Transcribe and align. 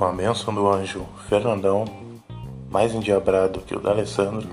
com 0.00 0.06
a 0.06 0.12
bênção 0.12 0.54
do 0.54 0.66
anjo 0.66 1.04
Fernandão, 1.28 1.84
mais 2.70 2.94
endiabrado 2.94 3.60
que 3.60 3.76
o 3.76 3.80
D'Alessandro, 3.80 4.48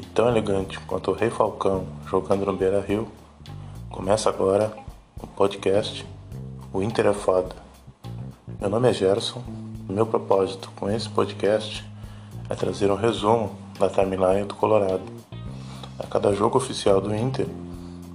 e 0.00 0.06
tão 0.06 0.26
elegante 0.26 0.80
quanto 0.80 1.12
o 1.12 1.14
Rei 1.14 1.30
Falcão 1.30 1.86
jogando 2.08 2.44
no 2.44 2.56
Beira 2.56 2.80
Rio, 2.80 3.06
começa 3.88 4.28
agora 4.28 4.76
o 5.22 5.28
podcast 5.28 6.04
O 6.72 6.82
Inter 6.82 7.06
é 7.06 7.12
Foda. 7.12 7.54
Meu 8.60 8.68
nome 8.68 8.90
é 8.90 8.92
Gerson 8.92 9.44
e 9.88 9.92
meu 9.92 10.06
propósito 10.06 10.72
com 10.74 10.90
esse 10.90 11.08
podcast 11.08 11.88
é 12.50 12.54
trazer 12.56 12.90
um 12.90 12.96
resumo 12.96 13.56
da 13.78 13.88
timeline 13.88 14.44
do 14.44 14.56
Colorado. 14.56 15.04
A 16.00 16.04
cada 16.08 16.34
jogo 16.34 16.58
oficial 16.58 17.00
do 17.00 17.14
Inter, 17.14 17.46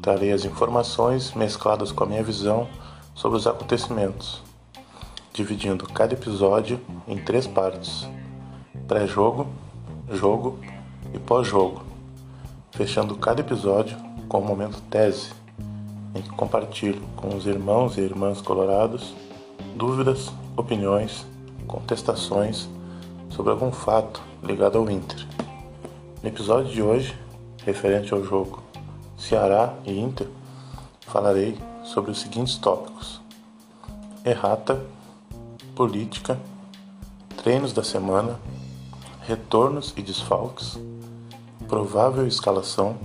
trarei 0.01 0.33
as 0.33 0.43
informações 0.43 1.33
mescladas 1.33 1.93
com 1.93 2.03
a 2.03 2.07
minha 2.07 2.21
visão 2.21 2.67
sobre 3.15 3.37
os 3.37 3.47
acontecimentos 3.47 4.48
dividindo 5.39 5.87
cada 5.87 6.13
episódio 6.13 6.81
em 7.07 7.17
três 7.17 7.47
partes: 7.47 8.05
pré-jogo, 8.89 9.47
jogo 10.11 10.59
e 11.13 11.17
pós-jogo, 11.17 11.81
fechando 12.71 13.15
cada 13.15 13.39
episódio 13.39 13.97
com 14.27 14.39
um 14.39 14.45
momento 14.45 14.81
tese, 14.89 15.31
em 16.13 16.21
que 16.21 16.29
compartilho 16.31 17.01
com 17.15 17.29
os 17.37 17.45
irmãos 17.45 17.97
e 17.97 18.01
irmãs 18.01 18.41
colorados 18.41 19.15
dúvidas, 19.77 20.29
opiniões, 20.57 21.25
contestações 21.65 22.67
sobre 23.29 23.51
algum 23.53 23.71
fato 23.71 24.21
ligado 24.43 24.77
ao 24.77 24.91
Inter. 24.91 25.25
No 26.21 26.27
episódio 26.27 26.69
de 26.69 26.81
hoje, 26.81 27.17
referente 27.65 28.13
ao 28.13 28.21
jogo 28.25 28.61
Ceará 29.17 29.73
e 29.85 29.97
Inter, 29.97 30.27
falarei 31.07 31.57
sobre 31.85 32.11
os 32.11 32.19
seguintes 32.19 32.57
tópicos: 32.57 33.21
errata 34.25 34.98
política, 35.79 36.37
treinos 37.41 37.71
da 37.71 37.81
semana, 37.81 38.37
retornos 39.21 39.93
e 39.95 40.01
desfalques, 40.01 40.77
provável 41.69 42.27
escalação, 42.27 42.97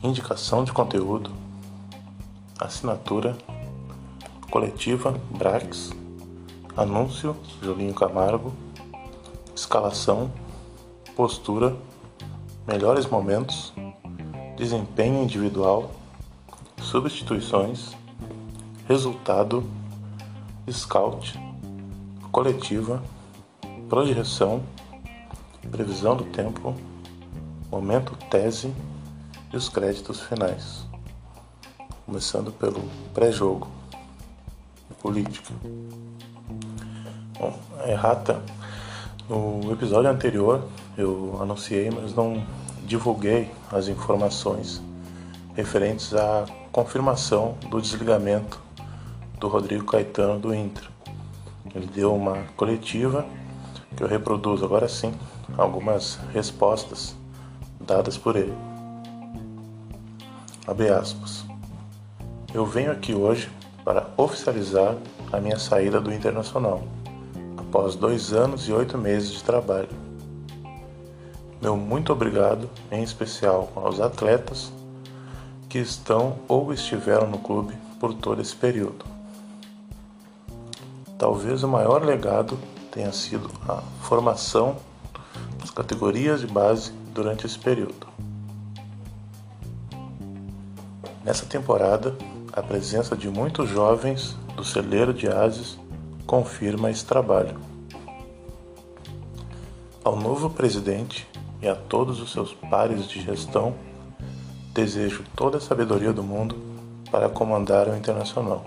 indicação 0.00 0.62
de 0.62 0.72
conteúdo, 0.72 1.32
assinatura, 2.56 3.36
coletiva 4.48 5.20
Brax, 5.36 5.90
anúncio 6.76 7.34
Julinho 7.60 7.94
Camargo, 7.94 8.52
escalação, 9.52 10.30
postura, 11.16 11.76
melhores 12.64 13.06
momentos, 13.06 13.74
desempenho 14.56 15.20
individual, 15.20 15.90
substituições, 16.80 17.90
resultado, 18.86 19.64
scout 20.70 21.51
coletiva, 22.32 23.02
projeção, 23.90 24.62
previsão 25.70 26.16
do 26.16 26.24
tempo, 26.24 26.74
momento 27.70 28.16
tese 28.30 28.72
e 29.52 29.56
os 29.56 29.68
créditos 29.68 30.18
finais. 30.22 30.86
Começando 32.06 32.50
pelo 32.50 32.80
pré-jogo, 33.12 33.68
política. 35.02 35.52
Bom, 37.38 37.58
errata, 37.86 38.42
no 39.28 39.70
episódio 39.70 40.10
anterior 40.10 40.66
eu 40.96 41.38
anunciei, 41.38 41.90
mas 41.90 42.14
não 42.14 42.42
divulguei 42.86 43.50
as 43.70 43.88
informações 43.88 44.80
referentes 45.54 46.14
à 46.14 46.46
confirmação 46.72 47.58
do 47.68 47.78
desligamento 47.78 48.58
do 49.38 49.48
Rodrigo 49.48 49.84
Caetano 49.84 50.40
do 50.40 50.54
Inter. 50.54 50.92
Ele 51.74 51.86
deu 51.86 52.14
uma 52.14 52.44
coletiva 52.56 53.26
que 53.96 54.02
eu 54.02 54.08
reproduzo 54.08 54.64
agora 54.64 54.88
sim 54.88 55.12
algumas 55.56 56.18
respostas 56.32 57.14
dadas 57.80 58.16
por 58.16 58.36
ele. 58.36 58.54
Abre 60.66 60.88
aspas. 60.88 61.44
Eu 62.54 62.64
venho 62.64 62.92
aqui 62.92 63.14
hoje 63.14 63.50
para 63.84 64.08
oficializar 64.16 64.96
a 65.32 65.40
minha 65.40 65.58
saída 65.58 66.00
do 66.00 66.12
Internacional, 66.12 66.82
após 67.56 67.96
dois 67.96 68.32
anos 68.32 68.68
e 68.68 68.72
oito 68.72 68.96
meses 68.96 69.30
de 69.30 69.42
trabalho. 69.42 69.88
Meu 71.60 71.76
muito 71.76 72.12
obrigado, 72.12 72.68
em 72.90 73.02
especial 73.02 73.70
aos 73.74 74.00
atletas 74.00 74.72
que 75.68 75.78
estão 75.78 76.36
ou 76.48 76.72
estiveram 76.72 77.26
no 77.26 77.38
clube 77.38 77.74
por 77.98 78.12
todo 78.12 78.42
esse 78.42 78.54
período. 78.54 79.11
Talvez 81.22 81.62
o 81.62 81.68
maior 81.68 82.04
legado 82.04 82.58
tenha 82.90 83.12
sido 83.12 83.48
a 83.68 83.76
formação 84.00 84.74
das 85.60 85.70
categorias 85.70 86.40
de 86.40 86.48
base 86.48 86.90
durante 87.14 87.46
esse 87.46 87.56
período. 87.56 88.08
Nessa 91.24 91.46
temporada, 91.46 92.16
a 92.52 92.60
presença 92.60 93.16
de 93.16 93.30
muitos 93.30 93.68
jovens 93.68 94.36
do 94.56 94.64
celeiro 94.64 95.14
de 95.14 95.28
Ases 95.28 95.78
confirma 96.26 96.90
esse 96.90 97.04
trabalho. 97.04 97.56
Ao 100.02 100.16
novo 100.16 100.50
presidente 100.50 101.24
e 101.60 101.68
a 101.68 101.76
todos 101.76 102.20
os 102.20 102.32
seus 102.32 102.52
pares 102.52 103.06
de 103.06 103.20
gestão, 103.22 103.76
desejo 104.74 105.22
toda 105.36 105.58
a 105.58 105.60
sabedoria 105.60 106.12
do 106.12 106.24
mundo 106.24 106.56
para 107.12 107.28
comandar 107.28 107.86
o 107.86 107.96
Internacional. 107.96 108.66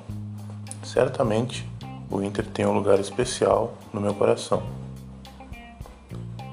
Certamente, 0.82 1.75
o 2.10 2.22
Inter 2.22 2.46
tem 2.46 2.66
um 2.66 2.74
lugar 2.74 3.00
especial 3.00 3.74
no 3.94 4.00
meu 4.00 4.14
coração. 4.14 4.64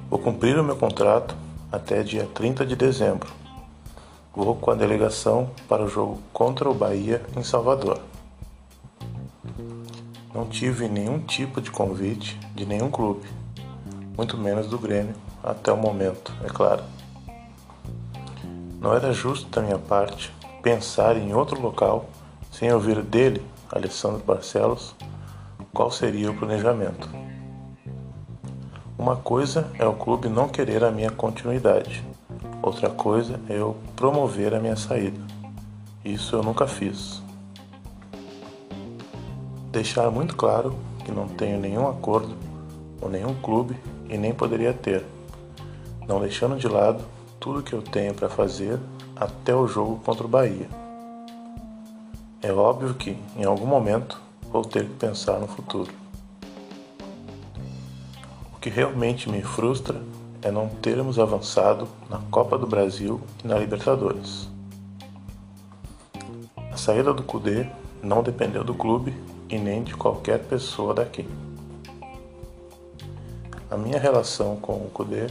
Vou 0.09 0.19
cumprir 0.19 0.59
o 0.59 0.65
meu 0.65 0.77
contrato 0.77 1.35
até 1.71 2.03
dia 2.03 2.29
30 2.35 2.67
de 2.67 2.77
dezembro. 2.77 3.31
Vou 4.35 4.57
com 4.57 4.71
a 4.71 4.75
delegação 4.75 5.51
para 5.69 5.83
o 5.83 5.89
jogo 5.89 6.21
contra 6.33 6.69
o 6.69 6.75
Bahia 6.75 7.23
em 7.37 7.43
Salvador. 7.43 8.01
Não 10.35 10.47
tive 10.47 10.89
nenhum 10.89 11.19
tipo 11.19 11.61
de 11.61 11.71
convite 11.71 12.39
de 12.55 12.65
nenhum 12.65 12.91
clube, 12.91 13.29
muito 14.17 14.39
menos 14.39 14.67
do 14.67 14.79
Grêmio, 14.79 15.15
até 15.43 15.71
o 15.71 15.77
momento, 15.77 16.33
é 16.43 16.49
claro. 16.49 16.83
Não 18.81 18.95
era 18.95 19.13
justo 19.13 19.49
da 19.51 19.61
minha 19.61 19.79
parte 19.79 20.33
pensar 20.63 21.17
em 21.17 21.35
outro 21.35 21.61
local 21.61 22.07
sem 22.51 22.73
ouvir 22.73 23.03
dele, 23.03 23.43
Alessandro 23.71 24.23
Barcelos, 24.25 24.95
qual 25.73 25.91
seria 25.91 26.31
o 26.31 26.37
planejamento. 26.37 27.09
Uma 28.99 29.17
coisa 29.17 29.71
é 29.79 29.87
o 29.87 29.95
clube 29.95 30.29
não 30.29 30.49
querer 30.49 30.85
a 30.85 30.91
minha 30.91 31.11
continuidade, 31.11 32.05
outra 32.63 32.91
coisa 32.91 33.41
é 33.49 33.59
eu 33.59 33.77
promover 33.97 34.55
a 34.55 34.61
minha 34.61 34.77
saída. 34.77 35.21
Isso 36.05 36.37
eu 36.37 36.43
nunca 36.43 36.67
fiz. 36.67 37.23
Deixar 39.71 40.11
muito 40.11 40.37
claro 40.37 40.77
que 41.05 41.11
não 41.11 41.27
tenho 41.27 41.59
nenhum 41.59 41.89
acordo 41.89 42.37
com 43.01 43.09
nenhum 43.09 43.35
clube 43.35 43.77
e 44.09 44.19
nem 44.19 44.35
poderia 44.35 44.73
ter, 44.73 45.05
não 46.07 46.21
deixando 46.21 46.57
de 46.57 46.69
lado 46.69 47.03
tudo 47.41 47.63
que 47.63 47.73
eu 47.73 47.83
tenho 47.83 48.15
para 48.15 48.29
fazer 48.29 48.79
até 49.17 49.55
o 49.55 49.67
jogo 49.67 50.01
contra 50.05 50.25
o 50.25 50.29
Bahia. 50.29 50.69
É 52.43 52.53
óbvio 52.53 52.95
que, 52.95 53.17
em 53.37 53.45
algum 53.45 53.67
momento, 53.67 54.21
vou 54.53 54.63
ter 54.63 54.85
que 54.85 54.95
pensar 54.95 55.41
no 55.41 55.49
futuro. 55.49 55.91
O 58.55 58.59
que 58.61 58.69
realmente 58.69 59.31
me 59.31 59.43
frustra 59.43 60.03
é 60.43 60.51
não 60.51 60.69
termos 60.69 61.19
avançado 61.19 61.89
na 62.11 62.19
Copa 62.31 62.59
do 62.59 62.67
Brasil 62.67 63.21
e 63.43 63.49
na 63.49 63.59
Libertadores. 63.59 64.49
A 66.71 66.77
saída 66.77 67.15
do 67.15 67.23
Cudê 67.23 67.67
não 68.03 68.23
dependeu 68.23 68.63
do 68.63 68.75
clube 68.75 69.15
e 69.49 69.59
nem 69.59 69.83
de 69.83 69.95
qualquer 69.95 70.41
pessoa 70.41 70.93
daqui. 70.93 71.27
A 73.71 73.77
minha 73.77 73.99
relação 73.99 74.57
com 74.57 74.75
o 74.75 74.91
Cudê 74.93 75.29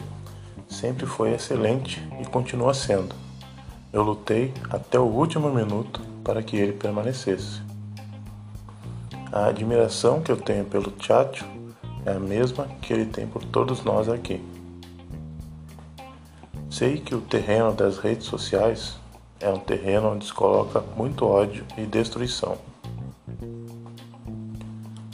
sempre 0.67 1.05
foi 1.05 1.33
excelente 1.33 2.01
e 2.19 2.25
continua 2.25 2.73
sendo. 2.73 3.13
Eu 3.93 4.01
lutei 4.01 4.51
até 4.69 4.99
o 4.99 5.03
último 5.03 5.51
minuto 5.51 6.01
para 6.23 6.41
que 6.41 6.55
ele 6.55 6.73
permanecesse. 6.73 7.70
A 9.31 9.45
admiração 9.45 10.21
que 10.21 10.29
eu 10.29 10.35
tenho 10.35 10.65
pelo 10.65 10.91
Tchatcho 10.91 11.45
é 12.05 12.11
a 12.11 12.19
mesma 12.19 12.67
que 12.81 12.91
ele 12.91 13.05
tem 13.05 13.25
por 13.25 13.41
todos 13.45 13.81
nós 13.81 14.09
aqui. 14.09 14.43
Sei 16.69 16.99
que 16.99 17.15
o 17.15 17.21
terreno 17.21 17.71
das 17.71 17.97
redes 17.97 18.27
sociais 18.27 18.97
é 19.39 19.49
um 19.49 19.57
terreno 19.57 20.11
onde 20.11 20.25
se 20.25 20.33
coloca 20.33 20.83
muito 20.97 21.25
ódio 21.25 21.65
e 21.77 21.85
destruição. 21.85 22.57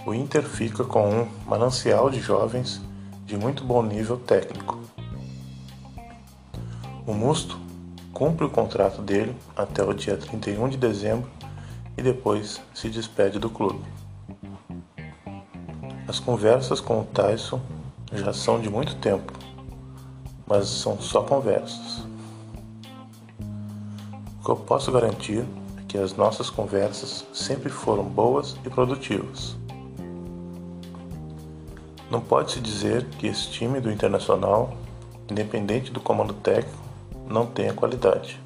O 0.03 0.15
Inter 0.15 0.41
fica 0.41 0.83
com 0.83 1.07
um 1.07 1.27
manancial 1.45 2.09
de 2.09 2.19
jovens 2.19 2.81
de 3.23 3.37
muito 3.37 3.63
bom 3.63 3.83
nível 3.83 4.17
técnico. 4.17 4.79
O 7.05 7.13
Musto 7.13 7.59
cumpre 8.11 8.45
o 8.45 8.49
contrato 8.49 8.99
dele 8.99 9.35
até 9.55 9.83
o 9.83 9.93
dia 9.93 10.17
31 10.17 10.69
de 10.69 10.77
dezembro 10.77 11.29
e 11.95 12.01
depois 12.01 12.59
se 12.73 12.89
despede 12.89 13.37
do 13.37 13.49
clube. 13.51 13.96
As 16.07 16.19
conversas 16.19 16.79
com 16.79 17.01
o 17.01 17.03
Tyson 17.03 17.59
já 18.13 18.31
são 18.31 18.61
de 18.61 18.69
muito 18.69 18.95
tempo, 18.95 19.33
mas 20.47 20.69
são 20.69 20.97
só 21.01 21.21
conversas. 21.21 22.05
O 24.39 24.45
que 24.45 24.49
eu 24.49 24.55
posso 24.55 24.89
garantir 24.89 25.45
é 25.77 25.81
que 25.85 25.97
as 25.97 26.15
nossas 26.15 26.49
conversas 26.49 27.25
sempre 27.33 27.69
foram 27.69 28.05
boas 28.05 28.55
e 28.65 28.69
produtivas. 28.69 29.57
Não 32.09 32.21
pode-se 32.21 32.61
dizer 32.61 33.03
que 33.19 33.27
esse 33.27 33.49
time 33.49 33.81
do 33.81 33.91
Internacional, 33.91 34.77
independente 35.29 35.91
do 35.91 35.99
comando 35.99 36.33
técnico, 36.35 36.81
não 37.27 37.45
tenha 37.45 37.73
qualidade. 37.73 38.41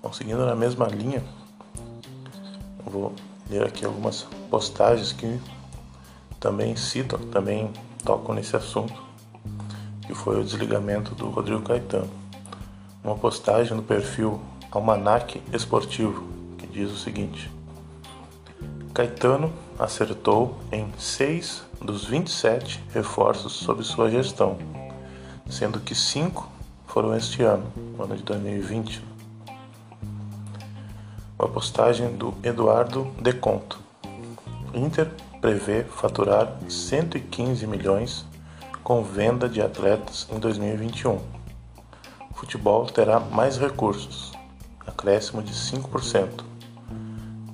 Bom, 0.00 0.12
seguindo 0.12 0.46
na 0.46 0.54
mesma 0.54 0.86
linha, 0.86 1.24
vou 2.86 3.12
ler 3.50 3.66
aqui 3.66 3.84
algumas 3.84 4.22
postagens 4.48 5.12
que 5.12 5.40
também 6.38 6.76
citam, 6.76 7.18
também 7.18 7.70
tocam 8.04 8.34
nesse 8.34 8.54
assunto, 8.54 8.94
que 10.06 10.14
foi 10.14 10.40
o 10.40 10.44
desligamento 10.44 11.14
do 11.16 11.28
Rodrigo 11.28 11.60
Caetano. 11.60 12.08
Uma 13.02 13.16
postagem 13.16 13.76
no 13.76 13.82
perfil 13.82 14.40
Almanac 14.70 15.42
Esportivo, 15.52 16.22
que 16.56 16.66
diz 16.66 16.92
o 16.92 16.96
seguinte: 16.96 17.50
Caetano 18.94 19.52
acertou 19.78 20.56
em 20.70 20.86
6 20.96 21.64
dos 21.82 22.04
27 22.04 22.84
reforços 22.94 23.52
sob 23.54 23.82
sua 23.82 24.10
gestão, 24.10 24.58
sendo 25.48 25.80
que 25.80 25.94
5 25.94 26.48
foram 26.86 27.16
este 27.16 27.42
ano, 27.42 27.66
ano 27.98 28.16
de 28.16 28.22
2020. 28.22 29.09
Uma 31.40 31.48
postagem 31.48 32.14
do 32.18 32.34
Eduardo 32.42 33.04
Deconto. 33.18 33.78
Inter 34.74 35.10
prevê 35.40 35.84
faturar 35.84 36.54
115 36.68 37.66
milhões 37.66 38.26
com 38.84 39.02
venda 39.02 39.48
de 39.48 39.62
atletas 39.62 40.28
em 40.30 40.38
2021. 40.38 41.14
O 42.30 42.34
futebol 42.34 42.84
terá 42.84 43.18
mais 43.18 43.56
recursos, 43.56 44.32
acréscimo 44.86 45.42
de 45.42 45.54
5%. 45.54 46.44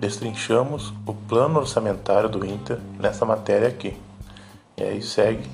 Destrinchamos 0.01 0.93
o 1.07 1.15
plano 1.15 1.61
orçamentário 1.61 2.29
do 2.29 2.45
Inter 2.45 2.81
nessa 2.99 3.25
matéria 3.25 3.69
aqui. 3.69 3.97
E 4.77 4.83
aí 4.83 5.01
segue 5.01 5.49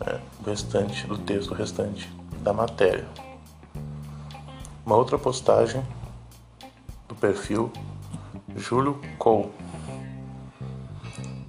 né, 0.00 0.18
o 0.40 0.48
restante 0.48 1.06
do 1.06 1.18
texto 1.18 1.52
restante 1.52 2.10
da 2.40 2.54
matéria. 2.54 3.06
Uma 4.86 4.96
outra 4.96 5.18
postagem 5.18 5.84
do 7.08 7.14
perfil 7.14 7.72
Júlio 8.56 9.00
Cole 9.18 9.50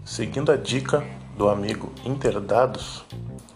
Seguindo 0.09 0.51
a 0.51 0.57
dica 0.57 1.05
do 1.37 1.47
amigo 1.47 1.93
Interdados, 2.03 3.05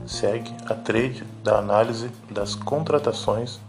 segue 0.06 0.54
a 0.70 0.76
trade 0.76 1.24
da 1.44 1.58
análise 1.58 2.12
das 2.30 2.54
contratações 2.54 3.60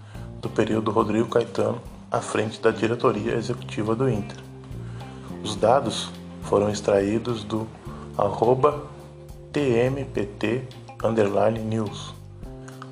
do 0.43 0.51
período 0.51 0.91
Rodrigo 0.91 1.27
Caetano 1.31 1.81
à 2.11 2.21
frente 2.21 2.61
da 2.61 2.71
diretoria 2.71 3.37
executiva 3.37 3.97
do 3.97 4.07
Inter. 4.07 4.37
Os 5.43 5.57
dados 5.57 6.11
foram 6.43 6.69
extraídos 6.69 7.43
do 7.43 7.67
tmpt 9.51 10.69
news, 11.65 12.15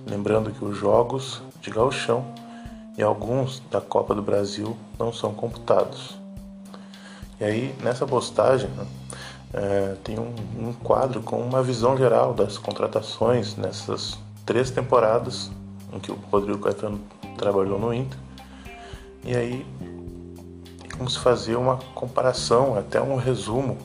lembrando 0.06 0.50
que 0.52 0.64
os 0.64 0.76
jogos 0.76 1.42
de 1.60 1.70
gauchão 1.70 2.24
e 2.96 3.02
alguns 3.02 3.60
da 3.70 3.80
Copa 3.80 4.14
do 4.14 4.22
Brasil 4.22 4.76
não 4.98 5.12
são 5.12 5.32
computados. 5.32 6.18
E 7.40 7.44
aí, 7.44 7.74
nessa 7.82 8.06
postagem, 8.06 8.70
é, 9.52 9.96
tem 10.04 10.18
um, 10.18 10.34
um, 10.58 10.72
quadro 10.72 11.22
com 11.22 11.40
uma 11.40 11.62
visão 11.62 11.96
geral 11.96 12.32
das 12.32 12.56
contratações 12.56 13.56
nessas 13.56 14.18
três 14.46 14.70
temporadas 14.70 15.50
em 15.92 15.98
que 15.98 16.10
o 16.10 16.18
Rodrigo 16.30 16.58
Caetano 16.58 17.00
trabalhou 17.36 17.78
no 17.78 17.92
Inter. 17.92 18.18
E 19.24 19.36
aí 19.36 19.66
tem 20.78 20.90
como 20.90 21.08
se 21.08 21.18
fazer 21.18 21.56
uma 21.56 21.76
comparação, 21.94 22.76
até 22.76 23.00
um 23.00 23.16
resumo 23.16 23.76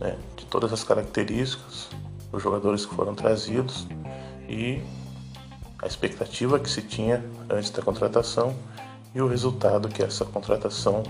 né, 0.00 0.16
de 0.36 0.44
todas 0.46 0.72
as 0.72 0.82
características 0.82 1.88
dos 2.32 2.42
jogadores 2.42 2.84
que 2.84 2.94
foram 2.94 3.14
trazidos 3.14 3.86
e 4.48 4.82
a 5.86 5.88
expectativa 5.88 6.58
que 6.58 6.68
se 6.68 6.82
tinha 6.82 7.24
antes 7.48 7.70
da 7.70 7.80
contratação 7.80 8.56
e 9.14 9.22
o 9.22 9.28
resultado 9.28 9.88
que 9.88 10.02
essa 10.02 10.24
contratação 10.24 11.04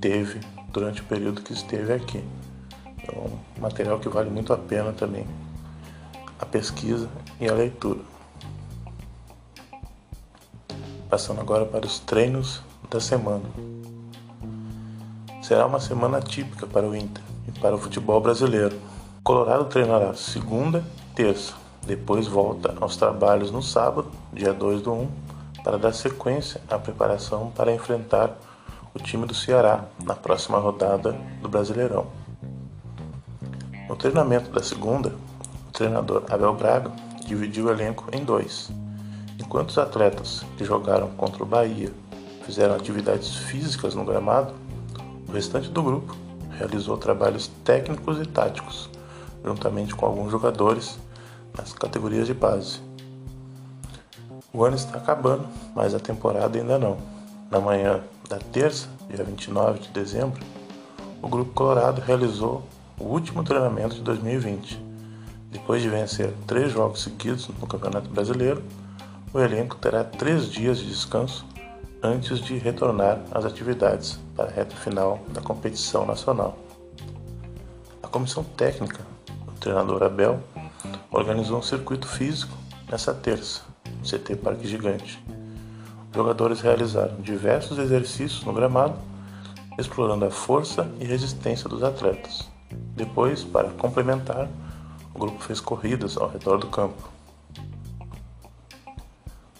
teve 0.00 0.40
durante 0.72 1.02
o 1.02 1.04
período 1.04 1.42
que 1.42 1.52
esteve 1.52 1.92
aqui. 1.92 2.24
É 3.06 3.12
um 3.14 3.38
material 3.60 4.00
que 4.00 4.08
vale 4.08 4.30
muito 4.30 4.50
a 4.50 4.56
pena 4.56 4.92
também 4.92 5.26
a 6.38 6.46
pesquisa 6.46 7.06
e 7.38 7.46
a 7.46 7.52
leitura. 7.52 8.00
Passando 11.10 11.42
agora 11.42 11.66
para 11.66 11.84
os 11.84 11.98
treinos 11.98 12.62
da 12.88 13.00
semana. 13.00 13.44
Será 15.42 15.66
uma 15.66 15.80
semana 15.80 16.20
típica 16.22 16.66
para 16.66 16.88
o 16.88 16.96
Inter 16.96 17.22
e 17.46 17.52
para 17.60 17.74
o 17.74 17.78
futebol 17.78 18.22
brasileiro. 18.22 18.78
Colorado 19.22 19.66
treinará 19.66 20.14
segunda 20.14 20.82
terça, 21.14 21.54
depois 21.88 22.26
volta 22.26 22.74
aos 22.82 22.98
trabalhos 22.98 23.50
no 23.50 23.62
sábado, 23.62 24.10
dia 24.30 24.52
2 24.52 24.82
do 24.82 24.92
1, 24.92 25.08
para 25.64 25.78
dar 25.78 25.94
sequência 25.94 26.60
à 26.68 26.78
preparação 26.78 27.50
para 27.56 27.72
enfrentar 27.72 28.36
o 28.92 28.98
time 28.98 29.24
do 29.24 29.34
Ceará 29.34 29.86
na 30.04 30.14
próxima 30.14 30.58
rodada 30.58 31.12
do 31.40 31.48
Brasileirão. 31.48 32.06
No 33.88 33.96
treinamento 33.96 34.50
da 34.50 34.62
segunda, 34.62 35.14
o 35.66 35.72
treinador 35.72 36.24
Abel 36.28 36.52
Braga 36.52 36.92
dividiu 37.24 37.64
o 37.64 37.70
elenco 37.70 38.04
em 38.12 38.22
dois. 38.22 38.70
Enquanto 39.40 39.70
os 39.70 39.78
atletas 39.78 40.44
que 40.58 40.66
jogaram 40.66 41.08
contra 41.12 41.42
o 41.42 41.46
Bahia 41.46 41.90
fizeram 42.44 42.74
atividades 42.74 43.34
físicas 43.34 43.94
no 43.94 44.04
gramado, 44.04 44.52
o 45.26 45.32
restante 45.32 45.70
do 45.70 45.82
grupo 45.82 46.14
realizou 46.50 46.98
trabalhos 46.98 47.48
técnicos 47.64 48.20
e 48.20 48.26
táticos, 48.26 48.90
juntamente 49.42 49.94
com 49.94 50.04
alguns 50.04 50.30
jogadores 50.30 50.98
nas 51.58 51.72
categorias 51.72 52.26
de 52.26 52.34
base. 52.34 52.80
O 54.52 54.64
ano 54.64 54.76
está 54.76 54.96
acabando, 54.96 55.46
mas 55.74 55.94
a 55.94 55.98
temporada 55.98 56.56
ainda 56.56 56.78
não. 56.78 56.96
Na 57.50 57.60
manhã 57.60 58.00
da 58.28 58.38
terça, 58.38 58.88
dia 59.10 59.24
29 59.24 59.80
de 59.80 59.88
dezembro, 59.88 60.40
o 61.20 61.28
Grupo 61.28 61.52
Colorado 61.52 62.00
realizou 62.00 62.62
o 62.98 63.04
último 63.04 63.42
treinamento 63.42 63.96
de 63.96 64.02
2020. 64.02 64.82
Depois 65.50 65.82
de 65.82 65.88
vencer 65.88 66.32
três 66.46 66.72
jogos 66.72 67.02
seguidos 67.02 67.48
no 67.48 67.66
Campeonato 67.66 68.08
Brasileiro, 68.08 68.62
o 69.32 69.40
elenco 69.40 69.76
terá 69.76 70.04
três 70.04 70.48
dias 70.48 70.78
de 70.78 70.86
descanso 70.86 71.44
antes 72.02 72.38
de 72.38 72.56
retornar 72.58 73.20
às 73.30 73.44
atividades 73.44 74.18
para 74.36 74.48
a 74.48 74.52
reta 74.52 74.76
final 74.76 75.18
da 75.28 75.40
competição 75.40 76.06
nacional. 76.06 76.56
A 78.02 78.08
comissão 78.08 78.44
técnica, 78.44 79.00
o 79.46 79.52
treinador 79.52 80.02
Abel, 80.02 80.40
organizou 81.10 81.58
um 81.58 81.62
circuito 81.62 82.06
físico 82.06 82.56
nessa 82.90 83.14
terça, 83.14 83.62
no 83.86 84.02
CT 84.02 84.36
Parque 84.36 84.66
Gigante. 84.66 85.22
Os 86.10 86.16
jogadores 86.16 86.60
realizaram 86.60 87.20
diversos 87.20 87.78
exercícios 87.78 88.44
no 88.44 88.52
gramado, 88.52 88.98
explorando 89.78 90.24
a 90.24 90.30
força 90.30 90.90
e 91.00 91.04
resistência 91.04 91.68
dos 91.68 91.82
atletas. 91.82 92.48
Depois, 92.94 93.44
para 93.44 93.70
complementar, 93.70 94.48
o 95.14 95.18
grupo 95.18 95.42
fez 95.42 95.60
corridas 95.60 96.16
ao 96.16 96.28
redor 96.28 96.58
do 96.58 96.66
campo. 96.66 97.08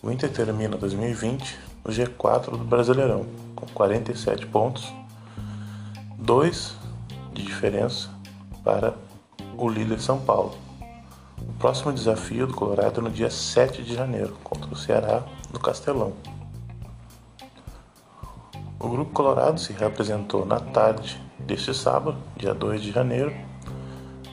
O 0.03 0.11
Inter 0.11 0.31
termina 0.31 0.77
2020 0.77 1.59
no 1.85 1.91
G4 1.91 2.51
do 2.51 2.65
Brasileirão, 2.65 3.27
com 3.55 3.67
47 3.67 4.47
pontos, 4.47 4.93
2 6.19 6.75
de 7.33 7.43
diferença 7.43 8.09
para 8.65 8.95
o 9.57 9.69
líder 9.69 10.01
São 10.01 10.21
Paulo. 10.21 10.68
Próximo 11.59 11.93
desafio 11.93 12.47
do 12.47 12.55
Colorado 12.55 13.03
no 13.03 13.11
dia 13.11 13.29
7 13.29 13.83
de 13.83 13.93
janeiro, 13.93 14.37
contra 14.45 14.73
o 14.73 14.77
Ceará 14.77 15.25
no 15.53 15.59
Castelão. 15.59 16.13
O 18.79 18.89
Grupo 18.89 19.11
Colorado 19.11 19.59
se 19.59 19.73
reapresentou 19.73 20.47
na 20.47 20.61
tarde 20.61 21.21
deste 21.37 21.75
sábado, 21.75 22.17
dia 22.37 22.55
2 22.55 22.81
de 22.81 22.93
janeiro, 22.93 23.35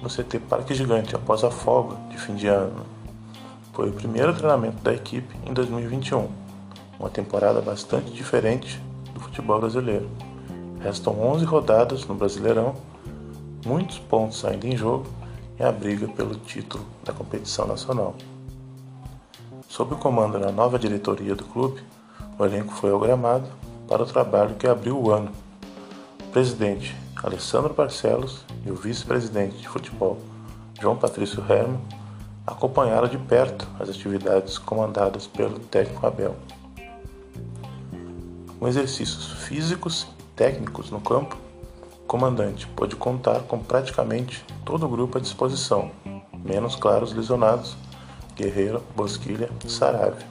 no 0.04 0.08
CT 0.08 0.38
Parque 0.48 0.76
Gigante, 0.76 1.16
após 1.16 1.44
a 1.44 1.50
folga 1.50 1.96
de 2.12 2.18
fim 2.20 2.36
de 2.36 2.46
ano. 2.46 2.86
Foi 3.74 3.90
o 3.90 3.94
primeiro 3.94 4.32
treinamento 4.36 4.84
da 4.84 4.94
equipe 4.94 5.36
em 5.48 5.52
2021, 5.52 6.30
uma 7.00 7.10
temporada 7.10 7.60
bastante 7.60 8.12
diferente 8.12 8.80
do 9.16 9.20
futebol 9.20 9.60
brasileiro. 9.60 10.08
Restam 10.80 11.20
11 11.20 11.44
rodadas 11.44 12.06
no 12.06 12.14
Brasileirão, 12.14 12.76
muitos 13.66 13.98
pontos 13.98 14.46
ainda 14.46 14.68
em 14.68 14.78
jogo 14.78 15.08
e 15.60 15.64
a 15.64 15.72
briga 15.72 16.08
pelo 16.08 16.36
título 16.36 16.86
da 17.04 17.14
competição 17.14 17.68
nacional. 17.68 18.16
Sob 19.68 19.94
o 19.94 19.98
comando 19.98 20.40
da 20.40 20.52
nova 20.52 20.78
diretoria 20.80 21.36
do 21.36 21.46
clube, 21.46 21.82
o 22.38 22.46
elenco 22.46 22.74
foi 22.74 22.92
ao 22.92 23.00
gramado 23.00 23.48
para 23.88 24.04
o 24.04 24.06
trabalho 24.06 24.56
que 24.56 24.68
abriu 24.68 24.98
o 25.00 25.12
ano. 25.12 25.32
O 26.28 26.32
presidente 26.32 26.96
Alessandro 27.24 27.74
Barcelos 27.74 28.46
e 28.66 28.72
o 28.72 28.76
vice-presidente 28.76 29.58
de 29.58 29.68
futebol, 29.68 30.18
João 30.80 30.96
Patrício 30.96 31.44
Herman, 31.50 31.80
acompanharam 32.46 33.08
de 33.08 33.18
perto 33.18 33.68
as 33.80 33.90
atividades 33.90 34.58
comandadas 34.58 35.26
pelo 35.26 35.60
técnico 35.60 36.06
Abel. 36.06 36.36
Com 38.60 38.68
exercícios 38.68 39.32
físicos 39.46 40.08
e 40.20 40.24
técnicos 40.36 40.92
no 40.92 41.02
campo, 41.02 41.38
comandante 42.08 42.68
pôde 42.68 42.96
contar 42.96 43.42
com 43.42 43.60
praticamente 43.60 44.46
todo 44.64 44.86
o 44.86 44.90
grupo 44.90 45.18
à 45.18 45.22
disposição, 45.22 45.92
menos 46.44 46.76
claro 46.76 47.04
os 47.04 47.14
lesionados, 47.14 47.76
Guerreiro, 48.36 48.84
Bosquilha 48.96 49.50
e 49.66 49.70
Saravia. 49.70 50.28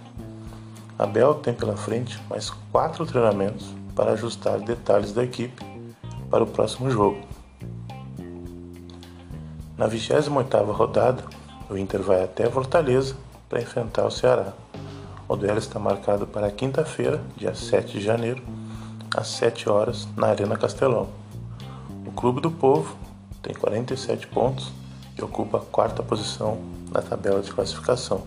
Abel 0.99 1.35
tem 1.35 1.52
pela 1.52 1.76
frente 1.76 2.21
mais 2.31 2.50
quatro 2.71 3.04
treinamentos 3.04 3.66
para 3.95 4.12
ajustar 4.12 4.61
detalhes 4.61 5.12
da 5.12 5.25
equipe 5.25 5.64
para 6.31 6.45
o 6.45 6.47
próximo 6.47 6.90
jogo. 6.90 7.21
Na 9.76 9.88
28ª 9.88 10.73
rodada, 10.73 11.25
o 11.69 11.76
Inter 11.76 12.00
vai 12.00 12.23
até 12.23 12.49
Fortaleza 12.49 13.16
para 13.49 13.61
enfrentar 13.61 14.07
o 14.07 14.11
Ceará. 14.11 14.52
O 15.28 15.35
duelo 15.35 15.59
está 15.59 15.81
marcado 15.81 16.26
para 16.26 16.50
quinta-feira, 16.50 17.21
dia 17.37 17.54
7 17.54 17.99
de 17.99 18.04
janeiro, 18.04 18.43
às 19.16 19.28
7 19.28 19.69
horas, 19.69 20.07
na 20.16 20.28
Arena 20.28 20.57
Castelão. 20.57 21.24
Clube 22.16 22.40
do 22.40 22.50
Povo 22.50 22.97
tem 23.42 23.54
47 23.54 24.28
pontos 24.28 24.73
e 25.18 25.23
ocupa 25.23 25.59
a 25.59 25.61
quarta 25.61 26.02
posição 26.02 26.59
na 26.90 27.02
tabela 27.02 27.42
de 27.42 27.52
classificação. 27.52 28.23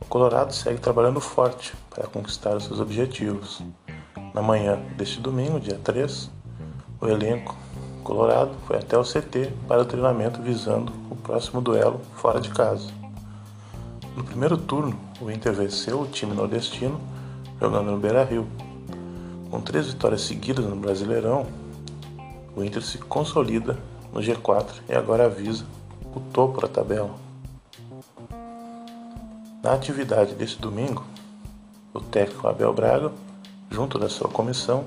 O 0.00 0.04
Colorado 0.04 0.52
segue 0.52 0.80
trabalhando 0.80 1.20
forte 1.20 1.72
para 1.88 2.06
conquistar 2.06 2.56
os 2.56 2.64
seus 2.64 2.80
objetivos. 2.80 3.62
Na 4.34 4.42
manhã 4.42 4.78
deste 4.96 5.20
domingo, 5.20 5.60
dia 5.60 5.78
3, 5.82 6.30
o 7.00 7.06
elenco 7.06 7.56
Colorado 8.02 8.52
foi 8.66 8.76
até 8.76 8.98
o 8.98 9.04
CT 9.04 9.52
para 9.68 9.82
o 9.82 9.84
treinamento 9.84 10.42
visando 10.42 10.92
o 11.08 11.14
próximo 11.14 11.60
duelo 11.60 12.00
fora 12.16 12.40
de 12.40 12.50
casa. 12.50 12.90
No 14.16 14.24
primeiro 14.24 14.56
turno, 14.56 14.98
o 15.20 15.30
Inter 15.30 15.52
venceu 15.52 16.00
o 16.00 16.06
time 16.06 16.34
nordestino 16.34 17.00
jogando 17.60 17.92
no 17.92 17.98
Beira-Rio. 17.98 18.46
Com 19.50 19.60
três 19.60 19.88
vitórias 19.88 20.20
seguidas 20.20 20.64
no 20.64 20.76
Brasileirão, 20.76 21.44
o 22.54 22.62
Inter 22.62 22.82
se 22.82 22.98
consolida 22.98 23.76
no 24.12 24.20
G4 24.20 24.66
e 24.88 24.94
agora 24.94 25.26
avisa 25.26 25.64
o 26.14 26.20
topo 26.20 26.60
da 26.60 26.68
tabela. 26.68 27.14
Na 29.60 29.72
atividade 29.72 30.34
deste 30.34 30.60
domingo, 30.60 31.04
o 31.92 32.00
técnico 32.00 32.46
Abel 32.46 32.72
Braga, 32.72 33.12
junto 33.68 33.98
da 33.98 34.08
sua 34.08 34.28
comissão, 34.28 34.84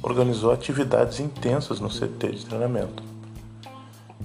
organizou 0.00 0.52
atividades 0.52 1.18
intensas 1.18 1.80
no 1.80 1.88
CT 1.88 2.30
de 2.30 2.46
treinamento. 2.46 3.02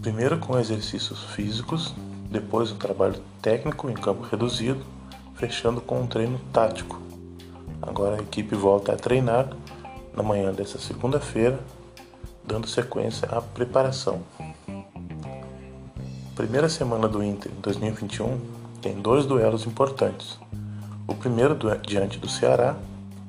Primeiro 0.02 0.38
com 0.38 0.60
exercícios 0.60 1.24
físicos, 1.24 1.96
depois 2.30 2.72
um 2.72 2.78
trabalho 2.78 3.20
técnico 3.42 3.90
em 3.90 3.94
campo 3.94 4.22
reduzido, 4.22 4.86
fechando 5.34 5.82
com 5.82 6.00
um 6.00 6.08
treino 6.08 6.40
tático. 6.52 7.02
Agora 7.82 8.18
a 8.18 8.22
equipe 8.22 8.56
volta 8.56 8.94
a 8.94 8.96
treinar 8.96 9.50
na 10.16 10.24
manhã 10.24 10.52
desta 10.54 10.78
segunda-feira, 10.78 11.60
dando 12.44 12.68
sequência 12.68 13.28
à 13.30 13.42
preparação. 13.42 14.22
primeira 16.36 16.68
semana 16.68 17.08
do 17.08 17.24
Inter 17.24 17.52
em 17.52 17.62
2021 17.62 18.40
tem 18.82 19.00
dois 19.02 19.26
duelos 19.26 19.66
importantes. 19.66 20.38
O 21.08 21.16
primeiro 21.16 21.58
diante 21.86 22.18
do 22.18 22.30
Ceará, 22.30 22.76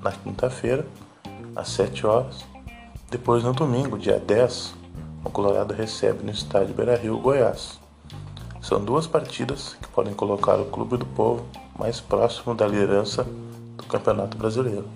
na 0.02 0.12
quinta-feira, 0.12 0.86
às 1.54 1.68
7 1.68 2.06
horas. 2.06 2.44
Depois, 3.10 3.44
no 3.44 3.52
domingo, 3.52 3.98
dia 3.98 4.18
10, 4.18 4.74
o 5.24 5.30
Colorado 5.30 5.72
recebe 5.72 6.24
no 6.24 6.30
estádio 6.30 6.74
Beira-Rio 6.74 7.18
Goiás. 7.18 7.78
São 8.60 8.82
duas 8.84 9.06
partidas 9.06 9.76
que 9.80 9.88
podem 9.88 10.14
colocar 10.14 10.56
o 10.56 10.66
Clube 10.66 10.96
do 10.96 11.06
Povo 11.06 11.46
mais 11.78 12.00
próximo 12.00 12.54
da 12.54 12.66
liderança 12.66 13.24
do 13.76 13.84
Campeonato 13.84 14.36
Brasileiro. 14.36 14.88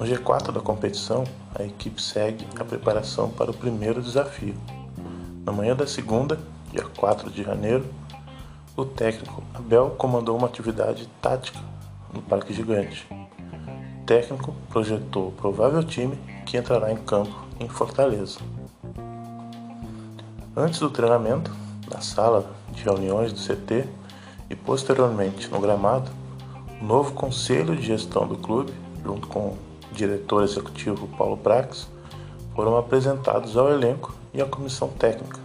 No 0.00 0.04
G4 0.04 0.50
da 0.50 0.60
competição, 0.60 1.22
a 1.54 1.62
equipe 1.62 2.02
segue 2.02 2.44
a 2.58 2.64
preparação 2.64 3.30
para 3.30 3.52
o 3.52 3.54
primeiro 3.54 4.02
desafio. 4.02 4.56
Na 5.44 5.52
manhã 5.52 5.76
da 5.76 5.86
segunda, 5.86 6.40
dia 6.72 6.84
4 6.96 7.30
de 7.30 7.44
janeiro, 7.44 7.84
o 8.76 8.84
técnico 8.84 9.44
Abel 9.54 9.90
comandou 9.90 10.36
uma 10.36 10.48
atividade 10.48 11.08
tática 11.20 11.60
no 12.12 12.20
Parque 12.20 12.52
Gigante 12.52 13.06
técnico 14.10 14.52
projetou 14.68 15.28
o 15.28 15.30
provável 15.30 15.84
time 15.84 16.18
que 16.44 16.58
entrará 16.58 16.90
em 16.90 16.96
campo 16.96 17.46
em 17.60 17.68
Fortaleza. 17.68 18.40
Antes 20.56 20.80
do 20.80 20.90
treinamento, 20.90 21.54
na 21.88 22.00
sala 22.00 22.50
de 22.72 22.82
reuniões 22.82 23.32
do 23.32 23.38
CT 23.38 23.86
e 24.50 24.56
posteriormente 24.56 25.48
no 25.48 25.60
gramado, 25.60 26.10
o 26.80 26.84
novo 26.84 27.12
conselho 27.12 27.76
de 27.76 27.82
gestão 27.82 28.26
do 28.26 28.36
clube, 28.36 28.74
junto 29.04 29.28
com 29.28 29.50
o 29.50 29.58
diretor 29.92 30.42
executivo 30.42 31.08
Paulo 31.16 31.36
Prax, 31.36 31.88
foram 32.54 32.76
apresentados 32.76 33.56
ao 33.56 33.70
elenco 33.70 34.14
e 34.32 34.40
à 34.40 34.46
comissão 34.46 34.88
técnica. 34.88 35.40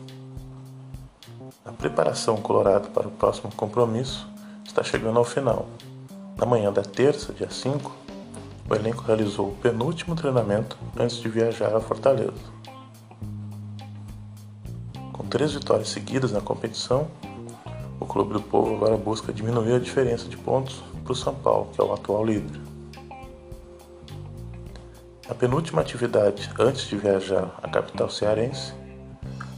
A 1.64 1.72
preparação 1.72 2.38
colorada 2.38 2.88
para 2.90 3.08
o 3.08 3.12
próximo 3.12 3.52
compromisso 3.56 4.28
está 4.66 4.84
chegando 4.84 5.18
ao 5.18 5.24
final. 5.24 5.68
Na 6.38 6.46
manhã 6.46 6.72
da 6.72 6.82
terça, 6.82 7.34
dia 7.34 7.50
5, 7.50 7.96
o 8.70 8.76
elenco 8.76 9.04
realizou 9.04 9.50
o 9.50 9.56
penúltimo 9.56 10.16
treinamento 10.16 10.78
antes 10.98 11.18
de 11.18 11.30
viajar 11.30 11.76
a 11.76 11.80
Fortaleza. 11.80 12.56
Com 15.14 15.26
três 15.28 15.54
vitórias 15.54 15.90
seguidas 15.90 16.32
na 16.32 16.42
competição, 16.42 17.08
o 18.00 18.06
Clube 18.06 18.34
do 18.34 18.42
Povo 18.42 18.76
agora 18.76 18.98
busca 18.98 19.32
diminuir 19.32 19.74
a 19.74 19.80
diferença 19.80 20.28
de 20.28 20.38
pontos 20.38 20.84
para 21.04 21.14
o 21.14 21.16
São 21.16 21.34
Paulo, 21.34 21.70
que 21.74 21.80
é 21.80 21.84
o 21.84 21.94
atual 21.94 22.26
líder. 22.26 22.75
Na 25.28 25.34
penúltima 25.34 25.82
atividade 25.82 26.50
antes 26.60 26.88
de 26.88 26.96
viajar 26.96 27.58
à 27.62 27.68
capital 27.68 28.10
cearense, 28.10 28.74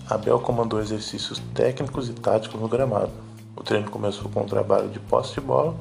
Abel 0.09 0.39
comandou 0.39 0.79
exercícios 0.79 1.39
técnicos 1.53 2.07
e 2.07 2.13
táticos 2.13 2.59
no 2.59 2.69
gramado. 2.69 3.11
O 3.55 3.63
treino 3.63 3.89
começou 3.91 4.29
com 4.29 4.43
um 4.43 4.47
trabalho 4.47 4.87
de 4.89 4.99
posse 4.99 5.33
de 5.33 5.41
bola, 5.41 5.75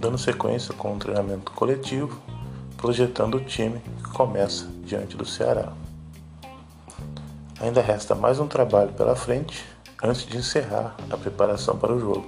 dando 0.00 0.18
sequência 0.18 0.74
com 0.74 0.92
um 0.92 0.98
treinamento 0.98 1.52
coletivo 1.52 2.20
projetando 2.80 3.34
o 3.36 3.44
time 3.44 3.78
que 4.02 4.10
começa 4.10 4.66
diante 4.84 5.14
do 5.14 5.26
Ceará. 5.26 5.72
Ainda 7.60 7.82
resta 7.82 8.14
mais 8.14 8.40
um 8.40 8.48
trabalho 8.48 8.92
pela 8.94 9.14
frente 9.14 9.66
antes 10.02 10.24
de 10.24 10.38
encerrar 10.38 10.96
a 11.10 11.16
preparação 11.16 11.76
para 11.76 11.92
o 11.92 12.00
jogo. 12.00 12.26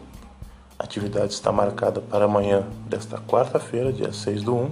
A 0.78 0.84
atividade 0.84 1.32
está 1.32 1.50
marcada 1.50 2.02
para 2.02 2.26
amanhã 2.26 2.68
desta 2.86 3.16
quarta-feira, 3.16 3.90
dia 3.90 4.12
6 4.12 4.42
do 4.42 4.54
1. 4.54 4.70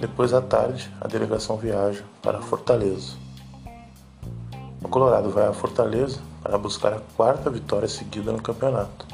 Depois 0.00 0.32
à 0.32 0.40
tarde, 0.40 0.90
a 0.98 1.06
delegação 1.06 1.58
viaja 1.58 2.02
para 2.22 2.40
Fortaleza. 2.40 3.18
O 4.82 4.88
Colorado 4.88 5.28
vai 5.28 5.46
a 5.46 5.52
Fortaleza 5.52 6.18
para 6.42 6.56
buscar 6.56 6.94
a 6.94 7.00
quarta 7.14 7.50
vitória 7.50 7.86
seguida 7.86 8.32
no 8.32 8.40
campeonato. 8.40 9.06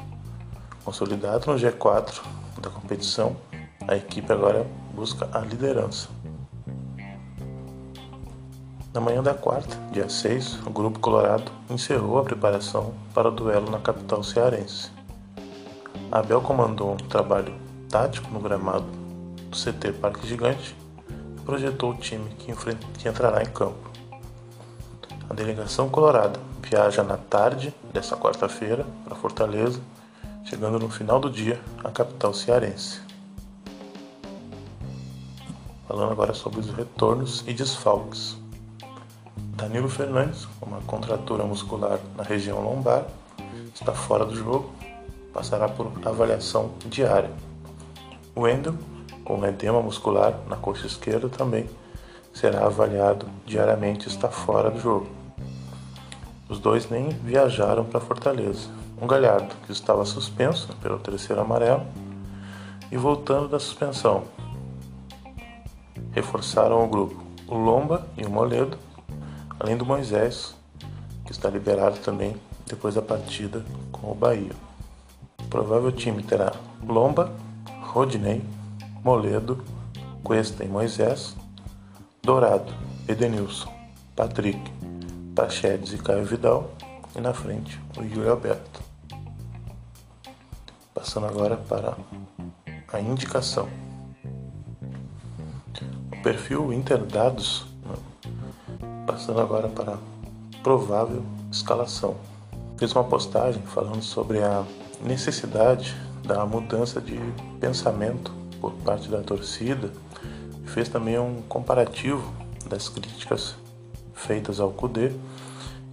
Consolidado 0.84 1.50
no 1.50 1.58
G4 1.58 2.22
da 2.62 2.70
competição, 2.70 3.34
a 3.88 3.96
equipe 3.96 4.32
agora 4.32 4.64
busca 4.94 5.28
a 5.32 5.40
liderança. 5.40 6.08
Na 8.94 9.00
manhã 9.00 9.24
da 9.24 9.34
quarta, 9.34 9.76
dia 9.90 10.08
6, 10.08 10.64
o 10.64 10.70
Grupo 10.70 11.00
Colorado 11.00 11.50
encerrou 11.68 12.20
a 12.20 12.22
preparação 12.22 12.94
para 13.12 13.26
o 13.26 13.32
duelo 13.32 13.68
na 13.72 13.80
capital 13.80 14.22
cearense. 14.22 14.88
Abel 16.12 16.40
comandou 16.40 16.92
um 16.92 16.96
trabalho 16.96 17.52
tático 17.90 18.32
no 18.32 18.38
gramado 18.38 18.86
do 19.56 19.72
CT 19.72 19.92
Parque 19.94 20.26
Gigante 20.26 20.76
projetou 21.44 21.92
o 21.92 21.94
time 21.96 22.28
que, 22.34 22.52
que 22.98 23.08
entrará 23.08 23.42
em 23.42 23.46
campo. 23.46 23.90
A 25.30 25.34
delegação 25.34 25.88
colorada 25.88 26.38
viaja 26.62 27.02
na 27.02 27.16
tarde 27.16 27.74
desta 27.92 28.16
quarta-feira 28.16 28.84
para 29.04 29.16
Fortaleza, 29.16 29.80
chegando 30.44 30.78
no 30.78 30.90
final 30.90 31.18
do 31.18 31.30
dia 31.30 31.58
à 31.82 31.90
capital 31.90 32.34
cearense. 32.34 33.00
Falando 35.88 36.12
agora 36.12 36.34
sobre 36.34 36.60
os 36.60 36.70
retornos 36.70 37.42
e 37.46 37.54
desfalques. 37.54 38.36
Danilo 39.54 39.88
Fernandes, 39.88 40.44
com 40.60 40.66
uma 40.66 40.82
contratura 40.82 41.44
muscular 41.44 41.98
na 42.16 42.22
região 42.22 42.60
lombar, 42.60 43.06
está 43.74 43.92
fora 43.92 44.24
do 44.26 44.34
jogo, 44.36 44.70
passará 45.32 45.68
por 45.68 45.90
avaliação 46.04 46.72
diária. 46.90 47.30
Wendel, 48.36 48.74
com 49.26 49.44
edema 49.44 49.82
muscular 49.82 50.38
na 50.48 50.56
coxa 50.56 50.86
esquerda, 50.86 51.28
também 51.28 51.68
será 52.32 52.64
avaliado 52.64 53.26
diariamente 53.44 54.08
está 54.08 54.28
fora 54.28 54.70
do 54.70 54.78
jogo. 54.78 55.08
Os 56.48 56.60
dois 56.60 56.88
nem 56.88 57.08
viajaram 57.08 57.84
para 57.84 58.00
Fortaleza. 58.00 58.70
Um 59.02 59.06
Galhardo, 59.06 59.54
que 59.66 59.72
estava 59.72 60.04
suspenso 60.04 60.68
pelo 60.80 60.98
terceiro 60.98 61.42
amarelo, 61.42 61.84
e 62.90 62.96
voltando 62.96 63.48
da 63.48 63.58
suspensão, 63.58 64.22
reforçaram 66.12 66.84
o 66.84 66.88
grupo 66.88 67.26
o 67.48 67.56
Lomba 67.56 68.06
e 68.16 68.24
o 68.24 68.30
Moledo, 68.30 68.76
além 69.60 69.76
do 69.76 69.86
Moisés, 69.86 70.54
que 71.24 71.32
está 71.32 71.48
liberado 71.48 71.98
também 71.98 72.36
depois 72.66 72.94
da 72.94 73.02
partida 73.02 73.64
com 73.92 74.10
o 74.10 74.14
Bahia. 74.14 74.52
O 75.40 75.44
provável 75.44 75.92
time 75.92 76.22
terá 76.22 76.52
Lomba, 76.86 77.32
Rodinei, 77.82 78.42
Moledo, 79.06 79.62
Cuesta 80.24 80.64
e 80.64 80.68
Moisés, 80.68 81.36
Dourado, 82.20 82.74
Edenilson, 83.06 83.72
Patrick, 84.16 84.58
Prachedes 85.32 85.92
e 85.92 85.98
Caio 85.98 86.24
Vidal, 86.24 86.72
e 87.14 87.20
na 87.20 87.32
frente 87.32 87.80
o 87.96 88.02
Yuri 88.02 88.28
Alberto. 88.28 88.80
Passando 90.92 91.28
agora 91.28 91.56
para 91.56 91.96
a 92.92 93.00
indicação. 93.00 93.68
O 96.12 96.22
perfil 96.24 96.72
Interdados, 96.72 97.64
passando 99.06 99.40
agora 99.40 99.68
para 99.68 99.94
a 99.94 99.98
provável 100.64 101.22
escalação. 101.52 102.16
Fiz 102.76 102.92
uma 102.92 103.04
postagem 103.04 103.62
falando 103.62 104.02
sobre 104.02 104.42
a 104.42 104.64
necessidade 105.00 105.94
da 106.24 106.44
mudança 106.44 107.00
de 107.00 107.20
pensamento 107.60 108.35
por 108.60 108.72
parte 108.72 109.08
da 109.08 109.22
torcida. 109.22 109.92
Fez 110.66 110.88
também 110.88 111.18
um 111.18 111.42
comparativo 111.42 112.32
das 112.68 112.88
críticas 112.88 113.54
feitas 114.14 114.60
ao 114.60 114.70
CUDE 114.70 115.14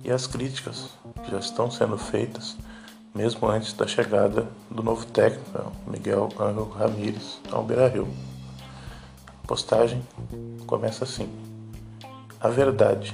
e 0.03 0.11
as 0.11 0.27
críticas 0.27 0.89
que 1.23 1.31
já 1.31 1.39
estão 1.39 1.69
sendo 1.69 1.97
feitas 1.97 2.57
mesmo 3.13 3.47
antes 3.47 3.73
da 3.73 3.85
chegada 3.85 4.49
do 4.71 4.81
novo 4.81 5.05
técnico, 5.05 5.71
Miguel 5.85 6.29
Angel 6.39 6.67
Ramírez, 6.69 7.39
ao 7.51 7.63
Beira-Rio. 7.63 8.07
A 9.43 9.47
postagem 9.47 10.01
começa 10.65 11.03
assim: 11.03 11.29
A 12.39 12.49
verdade. 12.49 13.13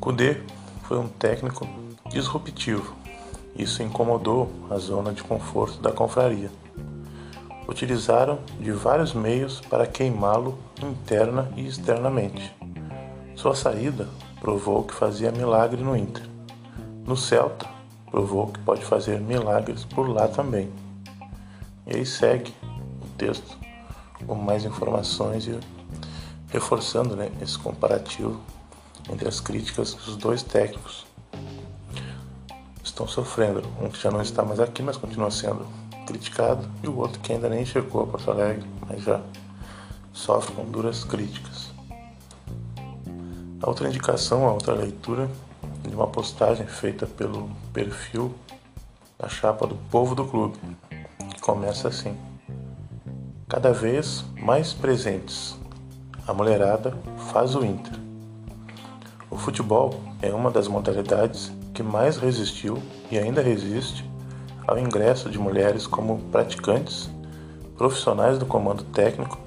Kudê 0.00 0.40
foi 0.84 0.98
um 0.98 1.08
técnico 1.08 1.68
disruptivo. 2.08 2.96
Isso 3.54 3.82
incomodou 3.82 4.50
a 4.70 4.78
zona 4.78 5.12
de 5.12 5.22
conforto 5.22 5.80
da 5.80 5.92
confraria. 5.92 6.50
Utilizaram 7.68 8.38
de 8.60 8.70
vários 8.70 9.12
meios 9.12 9.60
para 9.60 9.86
queimá-lo 9.86 10.58
interna 10.82 11.50
e 11.56 11.66
externamente. 11.66 12.54
Sua 13.34 13.54
saída 13.54 14.08
provou 14.40 14.84
que 14.84 14.94
fazia 14.94 15.32
milagre 15.32 15.82
no 15.82 15.96
Inter. 15.96 16.22
No 17.04 17.16
Celta, 17.16 17.66
provou 18.10 18.48
que 18.48 18.60
pode 18.60 18.84
fazer 18.84 19.20
milagres 19.20 19.84
por 19.84 20.08
lá 20.08 20.28
também. 20.28 20.72
E 21.86 21.96
aí 21.96 22.06
segue 22.06 22.54
o 23.02 23.08
texto 23.18 23.58
com 24.26 24.34
mais 24.34 24.64
informações 24.64 25.46
e 25.46 25.58
reforçando 26.48 27.16
né, 27.16 27.30
esse 27.42 27.58
comparativo 27.58 28.40
entre 29.10 29.28
as 29.28 29.40
críticas 29.40 29.94
que 29.94 30.10
os 30.10 30.16
dois 30.16 30.42
técnicos 30.42 31.06
estão 32.82 33.06
sofrendo. 33.06 33.62
Um 33.80 33.88
que 33.88 34.00
já 34.00 34.10
não 34.10 34.22
está 34.22 34.42
mais 34.42 34.60
aqui, 34.60 34.82
mas 34.82 34.96
continua 34.96 35.30
sendo 35.30 35.66
criticado, 36.06 36.66
e 36.82 36.88
o 36.88 36.96
outro 36.96 37.20
que 37.20 37.32
ainda 37.32 37.48
nem 37.48 37.66
chegou 37.66 38.02
a 38.02 38.06
Porto 38.06 38.30
Alegre, 38.30 38.66
mas 38.88 39.02
já 39.02 39.20
sofre 40.12 40.54
com 40.54 40.64
duras 40.64 41.04
críticas. 41.04 41.70
A 43.60 43.68
outra 43.68 43.88
indicação, 43.88 44.46
a 44.46 44.52
outra 44.52 44.74
leitura 44.74 45.28
de 45.82 45.94
uma 45.94 46.06
postagem 46.06 46.66
feita 46.66 47.06
pelo 47.06 47.50
perfil 47.72 48.34
da 49.18 49.28
chapa 49.28 49.66
do 49.66 49.74
povo 49.90 50.14
do 50.14 50.24
clube, 50.24 50.58
que 51.34 51.40
começa 51.40 51.88
assim: 51.88 52.16
Cada 53.48 53.72
vez 53.72 54.24
mais 54.40 54.72
presentes, 54.72 55.56
a 56.26 56.32
mulherada 56.32 56.96
faz 57.32 57.54
o 57.54 57.64
Inter. 57.64 57.98
O 59.30 59.36
futebol 59.36 60.00
é 60.22 60.32
uma 60.32 60.50
das 60.50 60.68
modalidades 60.68 61.52
que 61.74 61.82
mais 61.82 62.16
resistiu 62.16 62.82
e 63.10 63.18
ainda 63.18 63.42
resiste 63.42 64.08
ao 64.66 64.78
ingresso 64.78 65.30
de 65.30 65.38
mulheres 65.38 65.86
como 65.86 66.18
praticantes, 66.30 67.08
profissionais 67.76 68.38
do 68.38 68.46
comando 68.46 68.82
técnico, 68.84 69.38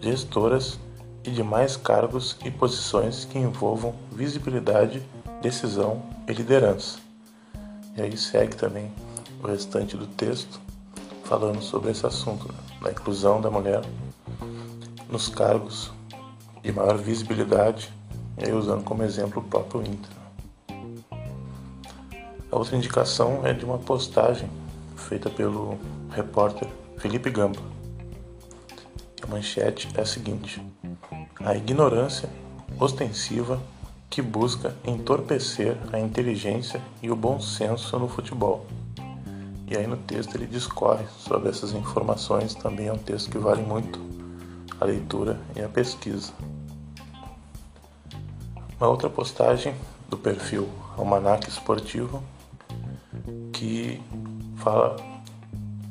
gestoras 0.00 0.78
e 1.24 1.30
demais 1.30 1.76
cargos 1.76 2.36
e 2.44 2.50
posições 2.50 3.24
que 3.24 3.38
envolvam 3.38 3.94
visibilidade 4.10 5.02
decisão 5.40 6.02
e 6.26 6.32
liderança. 6.32 6.98
E 7.96 8.02
aí 8.02 8.16
segue 8.16 8.56
também 8.56 8.90
o 9.42 9.46
restante 9.46 9.96
do 9.96 10.06
texto 10.06 10.60
falando 11.24 11.62
sobre 11.62 11.90
esse 11.90 12.06
assunto, 12.06 12.48
né? 12.48 12.58
da 12.82 12.90
inclusão 12.90 13.40
da 13.40 13.50
mulher 13.50 13.82
nos 15.08 15.28
cargos 15.28 15.90
de 16.62 16.72
maior 16.72 16.96
visibilidade, 16.96 17.92
e 18.38 18.44
aí 18.44 18.52
usando 18.52 18.84
como 18.84 19.02
exemplo 19.02 19.42
o 19.42 19.44
próprio 19.44 19.82
Inter. 19.82 20.17
A 22.50 22.56
outra 22.56 22.76
indicação 22.76 23.46
é 23.46 23.52
de 23.52 23.62
uma 23.62 23.76
postagem 23.76 24.48
feita 24.96 25.28
pelo 25.28 25.78
repórter 26.10 26.66
Felipe 26.96 27.30
Gamba. 27.30 27.60
A 29.22 29.26
manchete 29.26 29.88
é 29.94 30.00
a 30.00 30.06
seguinte: 30.06 30.62
A 31.44 31.54
ignorância 31.54 32.30
ostensiva 32.80 33.60
que 34.08 34.22
busca 34.22 34.74
entorpecer 34.82 35.76
a 35.92 36.00
inteligência 36.00 36.80
e 37.02 37.10
o 37.10 37.16
bom 37.16 37.38
senso 37.38 37.98
no 37.98 38.08
futebol. 38.08 38.66
E 39.66 39.76
aí 39.76 39.86
no 39.86 39.98
texto 39.98 40.34
ele 40.34 40.46
discorre 40.46 41.04
sobre 41.18 41.50
essas 41.50 41.72
informações, 41.72 42.54
também 42.54 42.86
é 42.86 42.92
um 42.92 42.98
texto 42.98 43.30
que 43.30 43.36
vale 43.36 43.60
muito 43.60 44.00
a 44.80 44.86
leitura 44.86 45.38
e 45.54 45.60
a 45.60 45.68
pesquisa. 45.68 46.32
Uma 48.80 48.88
outra 48.88 49.10
postagem 49.10 49.74
do 50.08 50.16
perfil 50.16 50.66
Almanac 50.96 51.46
Esportivo 51.46 52.22
que 53.52 54.00
fala 54.56 54.96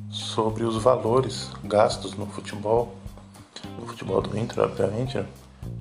sobre 0.09 0.63
os 0.63 0.81
valores 0.81 1.51
gastos 1.63 2.13
no 2.13 2.25
futebol, 2.25 2.95
no 3.79 3.85
futebol 3.85 4.21
do 4.21 4.37
Inter, 4.37 4.63
obviamente, 4.63 5.17
né? 5.17 5.25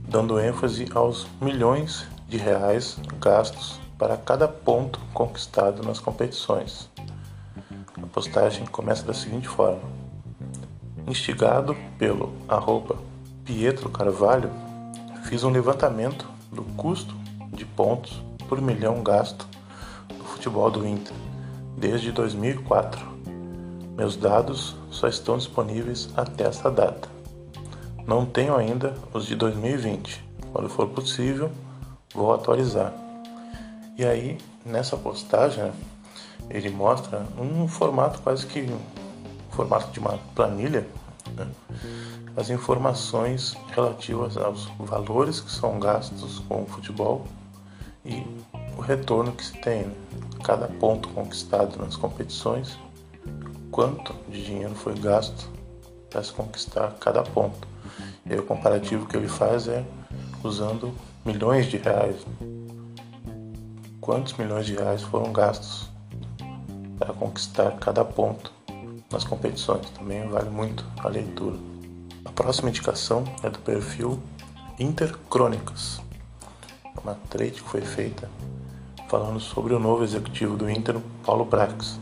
dando 0.08 0.38
ênfase 0.38 0.86
aos 0.94 1.26
milhões 1.40 2.06
de 2.28 2.36
reais 2.36 2.98
gastos 3.20 3.80
para 3.98 4.16
cada 4.16 4.46
ponto 4.46 5.00
conquistado 5.14 5.82
nas 5.82 5.98
competições. 5.98 6.90
A 8.02 8.06
postagem 8.08 8.66
começa 8.66 9.04
da 9.04 9.14
seguinte 9.14 9.48
forma: 9.48 9.82
Instigado 11.06 11.76
pelo 11.98 12.32
arroba 12.48 12.98
Pietro 13.44 13.88
Carvalho, 13.88 14.50
fiz 15.24 15.44
um 15.44 15.50
levantamento 15.50 16.28
do 16.52 16.62
custo 16.76 17.14
de 17.52 17.64
pontos 17.64 18.22
por 18.48 18.60
milhão 18.60 19.02
gasto 19.02 19.46
no 20.18 20.24
futebol 20.24 20.70
do 20.70 20.86
Inter 20.86 21.25
desde 21.76 22.10
2004. 22.10 23.04
Meus 23.96 24.16
dados 24.16 24.76
só 24.90 25.08
estão 25.08 25.36
disponíveis 25.36 26.08
até 26.16 26.44
essa 26.44 26.70
data. 26.70 27.08
Não 28.06 28.24
tenho 28.24 28.56
ainda 28.56 28.94
os 29.12 29.26
de 29.26 29.34
2020. 29.34 30.24
Quando 30.52 30.68
for 30.68 30.88
possível, 30.88 31.50
vou 32.14 32.32
atualizar. 32.32 32.92
E 33.96 34.04
aí, 34.04 34.38
nessa 34.64 34.96
postagem, 34.96 35.72
ele 36.48 36.70
mostra 36.70 37.26
um 37.38 37.66
formato 37.66 38.20
quase 38.22 38.46
que 38.46 38.60
um 38.60 38.78
formato 39.50 39.90
de 39.90 39.98
uma 39.98 40.18
planilha, 40.34 40.86
né? 41.34 41.46
as 42.36 42.50
informações 42.50 43.56
relativas 43.74 44.36
aos 44.36 44.66
valores 44.78 45.40
que 45.40 45.50
são 45.50 45.80
gastos 45.80 46.38
com 46.40 46.62
o 46.62 46.66
futebol 46.66 47.26
e 48.04 48.22
o 48.76 48.80
retorno 48.80 49.32
que 49.32 49.44
se 49.44 49.52
tem, 49.54 49.82
né? 49.84 49.94
cada 50.44 50.68
ponto 50.68 51.08
conquistado 51.08 51.76
nas 51.78 51.96
competições, 51.96 52.78
quanto 53.70 54.14
de 54.28 54.44
dinheiro 54.44 54.74
foi 54.74 54.94
gasto 54.94 55.50
para 56.10 56.22
se 56.22 56.32
conquistar 56.32 56.94
cada 57.00 57.22
ponto. 57.22 57.66
E 58.24 58.32
aí, 58.32 58.38
o 58.38 58.42
comparativo 58.44 59.06
que 59.06 59.16
ele 59.16 59.28
faz 59.28 59.66
é 59.66 59.84
usando 60.42 60.92
milhões 61.24 61.66
de 61.66 61.78
reais. 61.78 62.16
Quantos 64.00 64.34
milhões 64.34 64.66
de 64.66 64.74
reais 64.74 65.02
foram 65.02 65.32
gastos 65.32 65.88
para 66.98 67.12
conquistar 67.12 67.72
cada 67.78 68.04
ponto 68.04 68.52
nas 69.10 69.24
competições? 69.24 69.88
Também 69.90 70.28
vale 70.28 70.50
muito 70.50 70.84
a 70.98 71.08
leitura. 71.08 71.56
A 72.24 72.30
próxima 72.30 72.68
indicação 72.68 73.24
é 73.42 73.50
do 73.50 73.58
perfil 73.60 74.20
Intercrônicas, 74.78 76.00
uma 77.02 77.14
trade 77.30 77.52
que 77.52 77.68
foi 77.68 77.80
feita 77.80 78.28
falando 79.08 79.38
sobre 79.38 79.74
o 79.74 79.78
novo 79.78 80.02
executivo 80.02 80.56
do 80.56 80.68
Inter, 80.68 80.98
Paulo 81.24 81.44
Brax. 81.44 82.00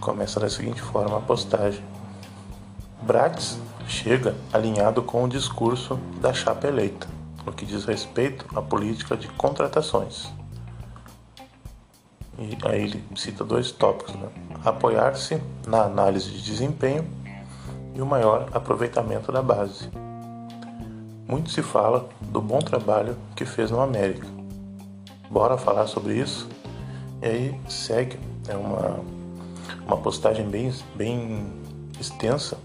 Começa 0.00 0.40
da 0.40 0.48
seguinte 0.48 0.82
forma 0.82 1.18
a 1.18 1.20
postagem. 1.20 1.82
Brax 3.02 3.58
chega 3.86 4.34
alinhado 4.52 5.02
com 5.02 5.24
o 5.24 5.28
discurso 5.28 5.96
da 6.20 6.32
chapa 6.32 6.66
eleita 6.66 7.06
no 7.44 7.52
que 7.52 7.64
diz 7.64 7.84
respeito 7.84 8.44
à 8.56 8.60
política 8.60 9.16
de 9.16 9.28
contratações. 9.28 10.28
E 12.38 12.58
aí 12.66 12.82
ele 12.82 13.04
cita 13.14 13.44
dois 13.44 13.70
tópicos: 13.70 14.14
né? 14.16 14.28
apoiar-se 14.64 15.40
na 15.66 15.84
análise 15.84 16.30
de 16.30 16.42
desempenho 16.42 17.08
e 17.94 18.02
o 18.02 18.06
maior 18.06 18.48
aproveitamento 18.52 19.30
da 19.30 19.40
base. 19.40 19.88
Muito 21.26 21.50
se 21.50 21.62
fala 21.62 22.08
do 22.20 22.40
bom 22.40 22.58
trabalho 22.58 23.16
que 23.34 23.44
fez 23.44 23.70
no 23.70 23.80
América. 23.80 24.35
Bora 25.30 25.56
falar 25.56 25.86
sobre 25.86 26.18
isso? 26.18 26.48
E 27.22 27.26
aí 27.26 27.60
segue 27.68 28.18
é 28.48 28.56
uma, 28.56 29.00
uma 29.86 29.96
postagem 29.96 30.48
bem, 30.48 30.72
bem 30.94 31.46
extensa 32.00 32.58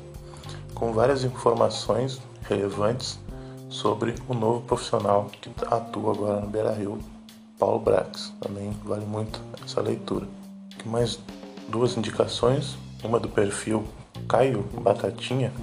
com 0.75 0.93
várias 0.93 1.23
informações 1.23 2.21
relevantes 2.47 3.19
sobre 3.69 4.15
o 4.27 4.33
novo 4.33 4.61
profissional 4.61 5.27
que 5.39 5.49
atua 5.69 6.13
agora 6.13 6.41
no 6.41 6.47
Beira 6.47 6.73
Rio, 6.73 6.99
Paulo 7.57 7.79
Brax. 7.79 8.33
Também 8.41 8.71
vale 8.83 9.05
muito 9.05 9.39
essa 9.63 9.81
leitura. 9.81 10.27
Mais 10.85 11.19
duas 11.69 11.95
indicações, 11.95 12.75
uma 13.03 13.19
do 13.19 13.29
perfil 13.29 13.83
Caio 14.27 14.63
Batatinha, 14.81 15.53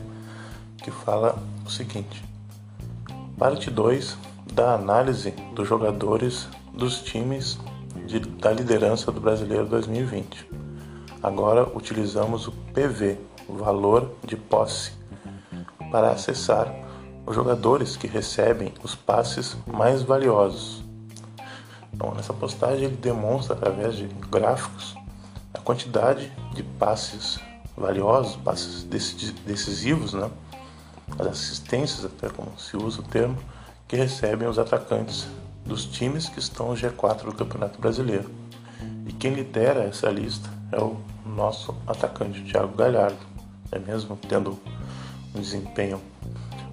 que 0.79 0.91
fala 0.91 1.39
o 1.67 1.71
seguinte: 1.71 2.25
Parte 3.37 3.71
2 3.71 4.17
da 4.53 4.75
análise 4.75 5.33
dos 5.55 5.69
jogadores 5.69 6.49
dos 6.73 7.01
times 7.01 7.59
de, 8.07 8.21
da 8.21 8.51
liderança 8.51 9.11
do 9.11 9.21
Brasileiro 9.21 9.67
2020. 9.67 10.49
Agora 11.23 11.69
utilizamos 11.77 12.47
o 12.47 12.53
PV, 12.73 13.19
o 13.49 13.55
valor 13.55 14.15
de 14.25 14.37
posse, 14.37 14.93
para 15.91 16.11
acessar 16.11 16.73
os 17.27 17.35
jogadores 17.35 17.97
que 17.97 18.07
recebem 18.07 18.73
os 18.83 18.95
passes 18.95 19.57
mais 19.67 20.03
valiosos. 20.03 20.83
Então, 21.93 22.15
nessa 22.15 22.33
postagem 22.33 22.85
ele 22.85 22.97
demonstra 22.97 23.55
através 23.55 23.97
de 23.97 24.07
gráficos 24.31 24.95
a 25.53 25.59
quantidade 25.59 26.33
de 26.55 26.63
passes 26.63 27.41
valiosos, 27.77 28.37
passes 28.37 28.85
decisivos, 28.85 30.15
né? 30.15 30.31
as 31.19 31.27
assistências, 31.27 32.05
até 32.05 32.29
como 32.29 32.59
se 32.59 32.77
usa 32.77 33.01
o 33.01 33.05
termo, 33.05 33.37
que 33.87 33.97
recebem 33.97 34.47
os 34.47 34.59
atacantes 34.59 35.27
dos 35.69 35.85
times 35.85 36.29
que 36.29 36.39
estão 36.39 36.71
no 36.71 36.75
G4 36.75 37.25
do 37.25 37.35
Campeonato 37.35 37.79
Brasileiro. 37.79 38.31
E 39.07 39.13
quem 39.13 39.35
lidera 39.35 39.85
essa 39.85 40.09
lista 40.09 40.49
é 40.73 40.81
o 40.81 40.97
nosso 41.25 41.75
atacante, 41.87 42.43
Thiago 42.43 42.75
Galhardo. 42.75 43.19
É 43.71 43.79
mesmo 43.79 44.17
tendo 44.17 44.59
um 45.35 45.41
desempenho 45.41 46.01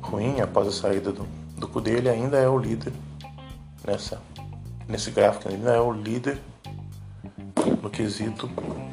ruim 0.01 0.39
após 0.39 0.67
a 0.67 0.71
saída 0.71 1.11
do, 1.11 1.27
do 1.57 1.67
Cudê, 1.67 1.97
ele 1.97 2.09
ainda 2.09 2.37
é 2.37 2.47
o 2.47 2.57
líder 2.57 2.93
nessa, 3.85 4.21
nesse 4.87 5.11
gráfico, 5.11 5.49
ele 5.49 5.57
ainda 5.57 5.73
é 5.73 5.79
o 5.79 5.91
líder 5.91 6.39
no 7.81 7.89
quesito 7.89 8.49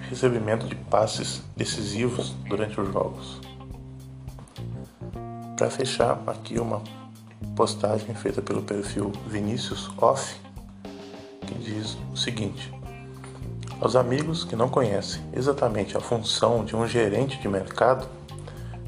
recebimento 0.08 0.66
de 0.66 0.74
passes 0.74 1.42
decisivos 1.56 2.34
durante 2.48 2.80
os 2.80 2.92
jogos. 2.92 3.40
Para 5.56 5.70
fechar, 5.70 6.20
aqui 6.26 6.58
uma 6.58 6.82
postagem 7.56 8.14
feita 8.14 8.40
pelo 8.40 8.62
perfil 8.62 9.12
Vinícius 9.26 9.90
Off, 9.98 10.36
que 11.46 11.54
diz 11.54 11.96
o 12.12 12.16
seguinte: 12.16 12.72
Aos 13.80 13.96
amigos 13.96 14.44
que 14.44 14.56
não 14.56 14.68
conhecem 14.68 15.22
exatamente 15.32 15.96
a 15.96 16.00
função 16.00 16.64
de 16.64 16.74
um 16.74 16.86
gerente 16.86 17.38
de 17.40 17.48
mercado, 17.48 18.08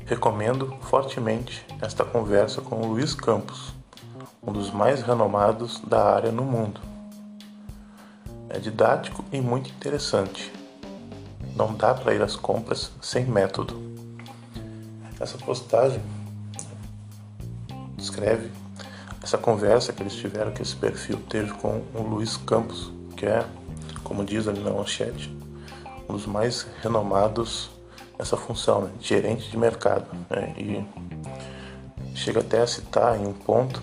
recomendo 0.06 0.74
fortemente 0.82 1.64
esta 1.80 2.04
conversa 2.04 2.60
com 2.60 2.80
o 2.80 2.86
Luiz 2.86 3.14
Campos, 3.14 3.72
um 4.42 4.52
dos 4.52 4.70
mais 4.70 5.02
renomados 5.02 5.80
da 5.80 6.14
área 6.14 6.30
no 6.30 6.44
mundo. 6.44 6.80
É 8.48 8.58
didático 8.58 9.24
e 9.32 9.40
muito 9.40 9.70
interessante. 9.70 10.52
Não 11.56 11.74
dá 11.74 11.94
para 11.94 12.14
ir 12.14 12.22
às 12.22 12.36
compras 12.36 12.92
sem 13.00 13.24
método. 13.24 13.82
Essa 15.18 15.38
postagem 15.38 16.00
descreve 18.04 18.50
essa 19.22 19.38
conversa 19.38 19.92
que 19.92 20.02
eles 20.02 20.14
tiveram, 20.14 20.52
que 20.52 20.60
esse 20.60 20.76
perfil 20.76 21.18
teve 21.28 21.52
com 21.54 21.82
o 21.94 22.02
Luiz 22.02 22.36
Campos, 22.36 22.92
que 23.16 23.24
é, 23.24 23.44
como 24.02 24.22
diz 24.24 24.46
ali 24.46 24.60
na 24.60 24.70
manchete, 24.70 25.34
um 26.08 26.12
dos 26.12 26.26
mais 26.26 26.66
renomados 26.82 27.70
nessa 28.18 28.36
função, 28.36 28.82
né? 28.82 28.90
gerente 29.00 29.50
de 29.50 29.56
mercado. 29.56 30.06
Né? 30.28 30.54
E 30.58 30.84
chega 32.14 32.40
até 32.40 32.60
a 32.60 32.66
citar 32.66 33.18
em 33.18 33.26
um 33.26 33.32
ponto 33.32 33.82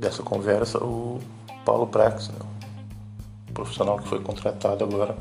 dessa 0.00 0.22
conversa 0.22 0.78
o 0.78 1.20
Paulo 1.64 1.86
Brax, 1.86 2.28
né? 2.28 2.38
o 3.48 3.52
profissional 3.52 3.98
que 3.98 4.08
foi 4.08 4.20
contratado 4.20 4.82
agora 4.82 5.16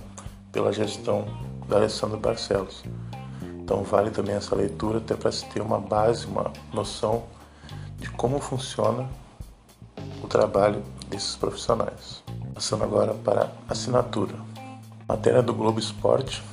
pela 0.51 0.73
gestão 0.73 1.25
da 1.69 1.77
Alessandro 1.77 2.17
Barcelos. 2.17 2.83
Então 3.59 3.83
vale 3.83 4.09
também 4.09 4.35
essa 4.35 4.55
leitura 4.55 4.97
até 4.97 5.15
para 5.15 5.31
se 5.31 5.45
ter 5.45 5.61
uma 5.61 5.79
base, 5.79 6.25
uma 6.25 6.51
noção 6.73 7.23
de 8.03 8.09
como 8.09 8.37
funciona 8.37 9.07
o 10.21 10.27
trabalho 10.27 10.83
desses 11.09 11.37
profissionais. 11.37 12.21
Passando 12.53 12.83
agora 12.83 13.13
para 13.13 13.53
assinatura. 13.69 14.35
Matéria 15.07 15.41
do 15.41 15.53
Globo 15.53 15.79
Esporte 15.79 16.43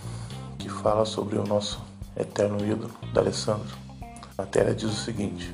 que 0.61 0.69
fala 0.69 1.05
sobre 1.05 1.39
o 1.39 1.45
nosso 1.45 1.83
eterno 2.17 2.65
ídolo, 2.65 2.93
D'Alessandro. 3.13 3.77
A 4.39 4.43
matéria 4.43 4.73
diz 4.73 4.91
o 4.91 4.95
seguinte: 4.95 5.53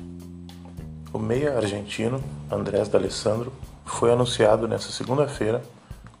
O 1.11 1.17
meia 1.17 1.57
argentino 1.57 2.23
Andrés 2.51 2.87
D'Alessandro 2.87 3.51
foi 3.83 4.11
anunciado 4.11 4.67
nesta 4.67 4.91
segunda-feira 4.91 5.63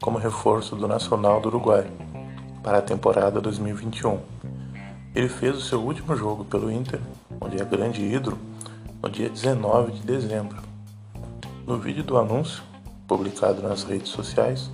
como 0.01 0.17
reforço 0.17 0.75
do 0.75 0.87
Nacional 0.87 1.39
do 1.39 1.49
Uruguai 1.49 1.85
para 2.63 2.79
a 2.79 2.81
temporada 2.81 3.39
2021. 3.39 4.19
Ele 5.13 5.29
fez 5.29 5.55
o 5.55 5.61
seu 5.61 5.79
último 5.83 6.15
jogo 6.15 6.45
pelo 6.45 6.71
Inter, 6.71 6.99
onde 7.39 7.61
é 7.61 7.65
grande 7.65 8.01
ídolo, 8.01 8.39
no 9.01 9.09
dia 9.09 9.29
19 9.29 9.91
de 9.91 10.01
dezembro. 10.01 10.61
No 11.65 11.77
vídeo 11.77 12.03
do 12.03 12.17
anúncio, 12.17 12.63
publicado 13.07 13.61
nas 13.61 13.83
redes 13.83 14.09
sociais, 14.09 14.71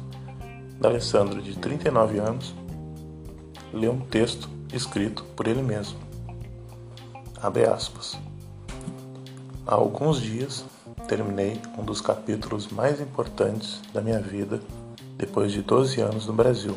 D'Alessandro, 0.80 1.42
de 1.42 1.58
39 1.58 2.20
anos, 2.20 2.54
lê 3.72 3.88
um 3.88 4.00
texto 4.00 4.50
escrito 4.74 5.24
por 5.36 5.48
ele 5.48 5.62
mesmo. 5.62 5.98
Abre 7.42 7.66
aspas. 7.66 8.18
Há 9.66 9.76
alguns 9.76 10.22
dias 10.22 10.66
terminei 11.08 11.62
um 11.78 11.84
dos 11.84 12.02
capítulos 12.02 12.68
mais 12.68 13.00
importantes 13.00 13.82
da 13.94 14.02
minha 14.02 14.20
vida 14.20 14.60
depois 15.18 15.52
de 15.52 15.62
12 15.62 16.02
anos 16.02 16.28
no 16.28 16.34
Brasil. 16.34 16.76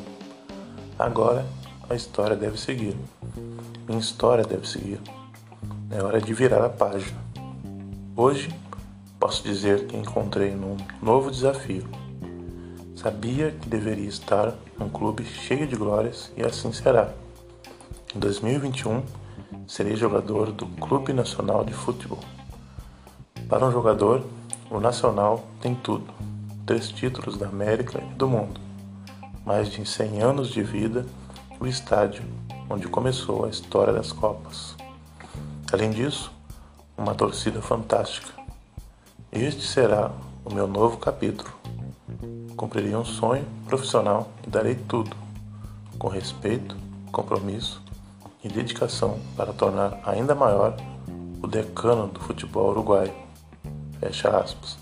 Agora 0.99 1.45
a 1.89 1.95
história 1.95 2.37
deve 2.37 2.59
seguir. 2.59 2.97
Minha 3.89 4.01
história 4.01 4.45
deve 4.45 4.69
seguir. 4.69 5.01
É 5.91 6.03
hora 6.03 6.21
de 6.21 6.33
virar 6.33 6.65
a 6.65 6.69
página. 6.69 7.26
Hoje 8.19 8.49
posso 9.21 9.43
dizer 9.43 9.87
que 9.89 9.95
encontrei 9.95 10.55
num 10.55 10.79
novo 11.03 11.31
desafio. 11.31 11.87
Sabia 12.95 13.51
que 13.51 13.69
deveria 13.69 14.09
estar 14.09 14.55
num 14.79 14.89
clube 14.89 15.23
cheio 15.23 15.67
de 15.67 15.77
glórias 15.77 16.33
e 16.35 16.43
assim 16.43 16.73
será. 16.73 17.13
Em 18.15 18.19
2021, 18.19 19.03
serei 19.69 19.97
jogador 19.97 20.51
do 20.51 20.65
Clube 20.67 21.13
Nacional 21.13 21.63
de 21.63 21.75
Futebol. 21.75 22.21
Para 23.51 23.67
um 23.67 23.71
jogador, 23.71 24.25
o 24.71 24.81
Nacional 24.81 25.45
tem 25.61 25.75
tudo: 25.75 26.07
três 26.65 26.89
títulos 26.89 27.37
da 27.37 27.49
América 27.49 28.03
e 28.03 28.15
do 28.15 28.27
mundo, 28.27 28.59
mais 29.45 29.71
de 29.71 29.85
100 29.85 30.23
anos 30.23 30.49
de 30.49 30.63
vida, 30.63 31.05
o 31.61 31.67
estádio 31.67 32.25
onde 32.71 32.89
começou 32.89 33.45
a 33.45 33.51
história 33.51 33.93
das 33.93 34.11
Copas. 34.11 34.75
Além 35.71 35.91
disso, 35.91 36.35
uma 36.97 37.15
torcida 37.15 37.61
fantástica. 37.61 38.33
Este 39.31 39.63
será 39.63 40.11
o 40.45 40.53
meu 40.53 40.67
novo 40.67 40.97
capítulo. 40.97 41.51
Cumprirei 42.57 42.97
um 42.97 43.05
sonho 43.05 43.45
profissional 43.67 44.31
e 44.47 44.51
darei 44.51 44.75
tudo, 44.75 45.15
com 45.99 46.09
respeito, 46.09 46.75
compromisso 47.13 47.83
e 48.43 48.49
dedicação 48.49 49.19
para 49.37 49.53
tornar 49.53 50.01
ainda 50.07 50.35
maior 50.35 50.75
o 51.43 51.47
decano 51.47 52.07
do 52.07 52.21
futebol 52.21 52.71
uruguaio. 52.71 53.13
Fecha 54.01 54.31
aspas. 54.31 54.79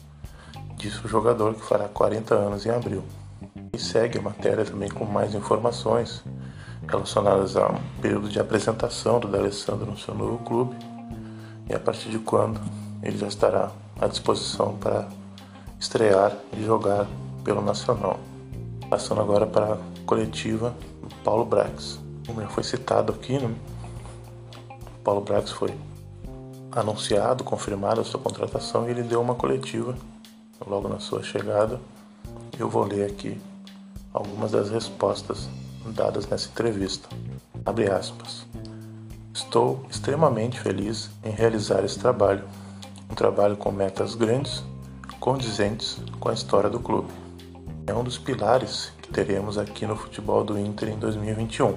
Disse 0.76 1.04
o 1.04 1.08
jogador 1.08 1.54
que 1.54 1.64
fará 1.64 1.88
40 1.88 2.34
anos 2.34 2.64
em 2.64 2.70
abril. 2.70 3.02
E 3.72 3.78
segue 3.78 4.18
a 4.18 4.22
matéria 4.22 4.64
também 4.64 4.88
com 4.88 5.04
mais 5.04 5.34
informações 5.34 6.22
relacionadas 6.86 7.56
ao 7.56 7.74
período 8.00 8.28
de 8.28 8.38
apresentação 8.38 9.18
do 9.18 9.26
D'Alessandro 9.26 9.90
no 9.90 9.98
seu 9.98 10.14
novo 10.14 10.38
clube 10.44 10.93
e 11.68 11.74
a 11.74 11.78
partir 11.78 12.10
de 12.10 12.18
quando 12.18 12.60
ele 13.02 13.16
já 13.18 13.28
estará 13.28 13.70
à 14.00 14.06
disposição 14.06 14.76
para 14.76 15.08
estrear 15.78 16.36
e 16.56 16.64
jogar 16.64 17.06
pelo 17.42 17.60
Nacional. 17.60 18.18
Passando 18.88 19.20
agora 19.20 19.46
para 19.46 19.74
a 19.74 19.78
coletiva 20.06 20.74
Paulo 21.22 21.44
Brax. 21.44 21.98
Como 22.26 22.40
já 22.40 22.48
foi 22.48 22.62
citado 22.62 23.12
aqui, 23.12 23.38
né? 23.38 23.54
Paulo 25.02 25.20
Brax 25.20 25.50
foi 25.50 25.74
anunciado, 26.72 27.44
confirmada 27.44 28.00
a 28.00 28.04
sua 28.04 28.20
contratação 28.20 28.88
e 28.88 28.90
ele 28.90 29.02
deu 29.02 29.20
uma 29.20 29.34
coletiva 29.34 29.94
logo 30.66 30.88
na 30.88 30.98
sua 30.98 31.22
chegada. 31.22 31.80
Eu 32.58 32.68
vou 32.68 32.84
ler 32.84 33.10
aqui 33.10 33.38
algumas 34.12 34.52
das 34.52 34.70
respostas 34.70 35.48
dadas 35.86 36.26
nessa 36.26 36.48
entrevista. 36.48 37.08
Abre 37.64 37.90
aspas. 37.90 38.46
Estou 39.34 39.84
extremamente 39.90 40.60
feliz 40.60 41.10
em 41.24 41.30
realizar 41.30 41.84
esse 41.84 41.98
trabalho. 41.98 42.44
um 43.10 43.16
trabalho 43.16 43.56
com 43.56 43.72
metas 43.72 44.14
grandes, 44.14 44.62
condizentes 45.18 45.98
com 46.20 46.28
a 46.28 46.32
história 46.32 46.70
do 46.70 46.78
clube. 46.78 47.12
É 47.84 47.92
um 47.92 48.04
dos 48.04 48.16
pilares 48.16 48.92
que 49.02 49.12
teremos 49.12 49.58
aqui 49.58 49.86
no 49.86 49.96
futebol 49.96 50.44
do 50.44 50.56
Inter 50.56 50.90
em 50.90 50.98
2021. 50.98 51.76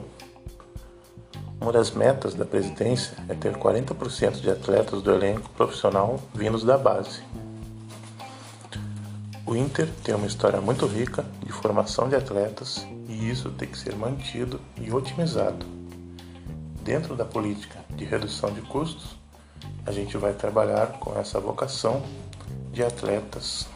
Uma 1.60 1.72
das 1.72 1.90
metas 1.90 2.36
da 2.36 2.46
presidência 2.46 3.18
é 3.28 3.34
ter 3.34 3.58
40% 3.58 4.40
de 4.40 4.52
atletas 4.52 5.02
do 5.02 5.12
elenco 5.12 5.50
profissional 5.50 6.20
vindos 6.36 6.64
da 6.64 6.78
base. 6.78 7.24
O 9.48 9.56
Inter 9.56 9.90
tem 10.04 10.14
uma 10.14 10.28
história 10.28 10.62
muito 10.62 10.86
rica 10.86 11.26
de 11.44 11.52
formação 11.52 12.08
de 12.08 12.16
atletas 12.16 12.86
e 13.10 13.32
isso 13.32 13.50
tem 13.50 13.68
que 13.68 13.80
ser 13.80 13.96
mantido 13.96 14.62
e 14.80 14.94
otimizado. 14.94 15.77
Dentro 16.88 17.18
da 17.18 17.26
política 17.26 17.84
de 17.90 18.06
redução 18.06 18.50
de 18.54 18.62
custos, 18.62 19.18
a 19.86 19.92
gente 19.92 20.16
vai 20.16 20.32
trabalhar 20.32 20.94
com 21.02 21.20
essa 21.20 21.38
vocação 21.38 22.02
de 22.72 22.82
atletas 22.82 23.68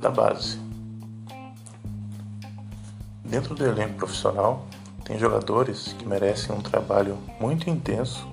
da 0.00 0.08
base. 0.08 0.58
Dentro 3.22 3.54
do 3.54 3.66
elenco 3.66 3.96
profissional, 3.96 4.66
tem 5.04 5.18
jogadores 5.18 5.92
que 5.98 6.06
merecem 6.06 6.56
um 6.56 6.62
trabalho 6.62 7.18
muito 7.38 7.68
intenso 7.68 8.26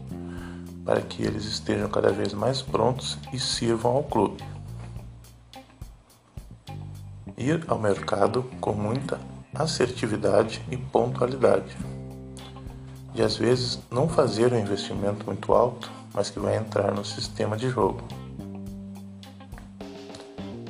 para 0.85 1.01
que 1.01 1.21
eles 1.21 1.43
estejam 1.43 1.89
cada 1.89 2.13
vez 2.13 2.33
mais 2.33 2.61
prontos 2.61 3.17
e 3.33 3.37
sirvam 3.37 3.97
ao 3.97 4.03
clube 4.03 4.41
ir 7.37 7.65
ao 7.67 7.77
mercado 7.77 8.43
com 8.61 8.71
muita 8.71 9.19
assertividade 9.53 10.61
e 10.71 10.77
pontualidade. 10.77 11.75
E 13.15 13.21
às 13.21 13.37
vezes 13.37 13.79
não 13.89 14.07
fazer 14.07 14.53
um 14.53 14.59
investimento 14.59 15.25
muito 15.25 15.53
alto, 15.53 15.89
mas 16.13 16.29
que 16.29 16.39
vai 16.39 16.57
entrar 16.57 16.93
no 16.93 17.03
sistema 17.03 17.57
de 17.57 17.69
jogo. 17.69 18.01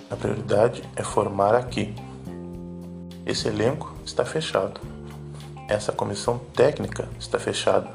A 0.10 0.16
prioridade 0.16 0.84
é 0.96 1.04
formar 1.04 1.56
aqui. 1.56 1.94
Esse 3.26 3.48
elenco 3.48 3.94
está 4.06 4.24
fechado. 4.24 4.80
Essa 5.68 5.92
comissão 5.92 6.38
técnica 6.54 7.10
está 7.20 7.40
fechada. 7.40 7.90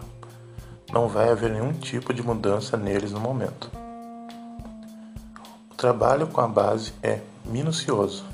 Não 0.92 1.08
vai 1.08 1.30
haver 1.30 1.52
nenhum 1.52 1.72
tipo 1.72 2.12
de 2.12 2.22
mudança 2.22 2.76
neles 2.76 3.12
no 3.12 3.20
momento. 3.20 3.70
O 5.70 5.74
trabalho 5.74 6.26
com 6.26 6.40
a 6.40 6.48
base 6.48 6.92
é 7.00 7.20
minucioso 7.44 8.24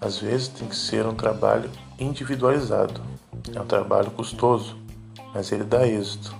às 0.00 0.18
vezes 0.18 0.48
tem 0.48 0.68
que 0.68 0.76
ser 0.76 1.04
um 1.06 1.14
trabalho 1.14 1.70
individualizado. 1.98 3.00
É 3.52 3.60
um 3.60 3.66
trabalho 3.66 4.10
custoso, 4.12 4.77
mas 5.34 5.52
ele 5.52 5.64
dá 5.64 5.86
êxito. 5.86 6.34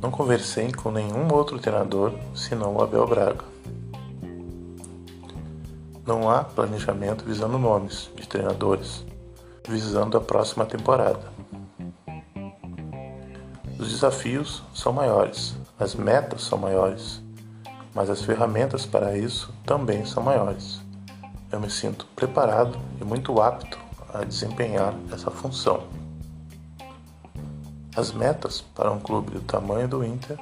Não 0.00 0.10
conversei 0.10 0.72
com 0.72 0.90
nenhum 0.90 1.32
outro 1.32 1.58
treinador 1.58 2.12
senão 2.34 2.76
o 2.76 2.82
Abel 2.82 3.06
Braga. 3.06 3.44
Não 6.06 6.30
há 6.30 6.44
planejamento 6.44 7.24
visando 7.24 7.58
nomes 7.58 8.10
de 8.16 8.26
treinadores, 8.26 9.04
visando 9.68 10.16
a 10.16 10.20
próxima 10.20 10.64
temporada. 10.64 11.32
Os 13.78 13.90
desafios 13.90 14.62
são 14.74 14.92
maiores, 14.92 15.54
as 15.78 15.94
metas 15.94 16.42
são 16.42 16.58
maiores, 16.58 17.22
mas 17.94 18.08
as 18.10 18.22
ferramentas 18.22 18.86
para 18.86 19.16
isso 19.16 19.52
também 19.64 20.04
são 20.04 20.22
maiores 20.22 20.80
eu 21.50 21.60
me 21.60 21.70
sinto 21.70 22.06
preparado 22.14 22.78
e 23.00 23.04
muito 23.04 23.40
apto 23.40 23.78
a 24.12 24.24
desempenhar 24.24 24.94
essa 25.12 25.30
função. 25.30 25.84
As 27.96 28.12
metas 28.12 28.60
para 28.60 28.90
um 28.90 29.00
clube 29.00 29.32
do 29.32 29.40
tamanho 29.40 29.88
do 29.88 30.04
Inter 30.04 30.38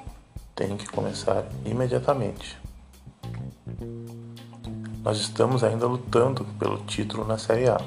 têm 0.55 0.77
que 0.77 0.89
começar 0.89 1.45
imediatamente. 1.65 2.59
Nós 5.03 5.19
estamos 5.19 5.63
ainda 5.63 5.87
lutando 5.87 6.45
pelo 6.59 6.79
título 6.79 7.25
na 7.27 7.39
Série 7.39 7.69
A. 7.69 7.79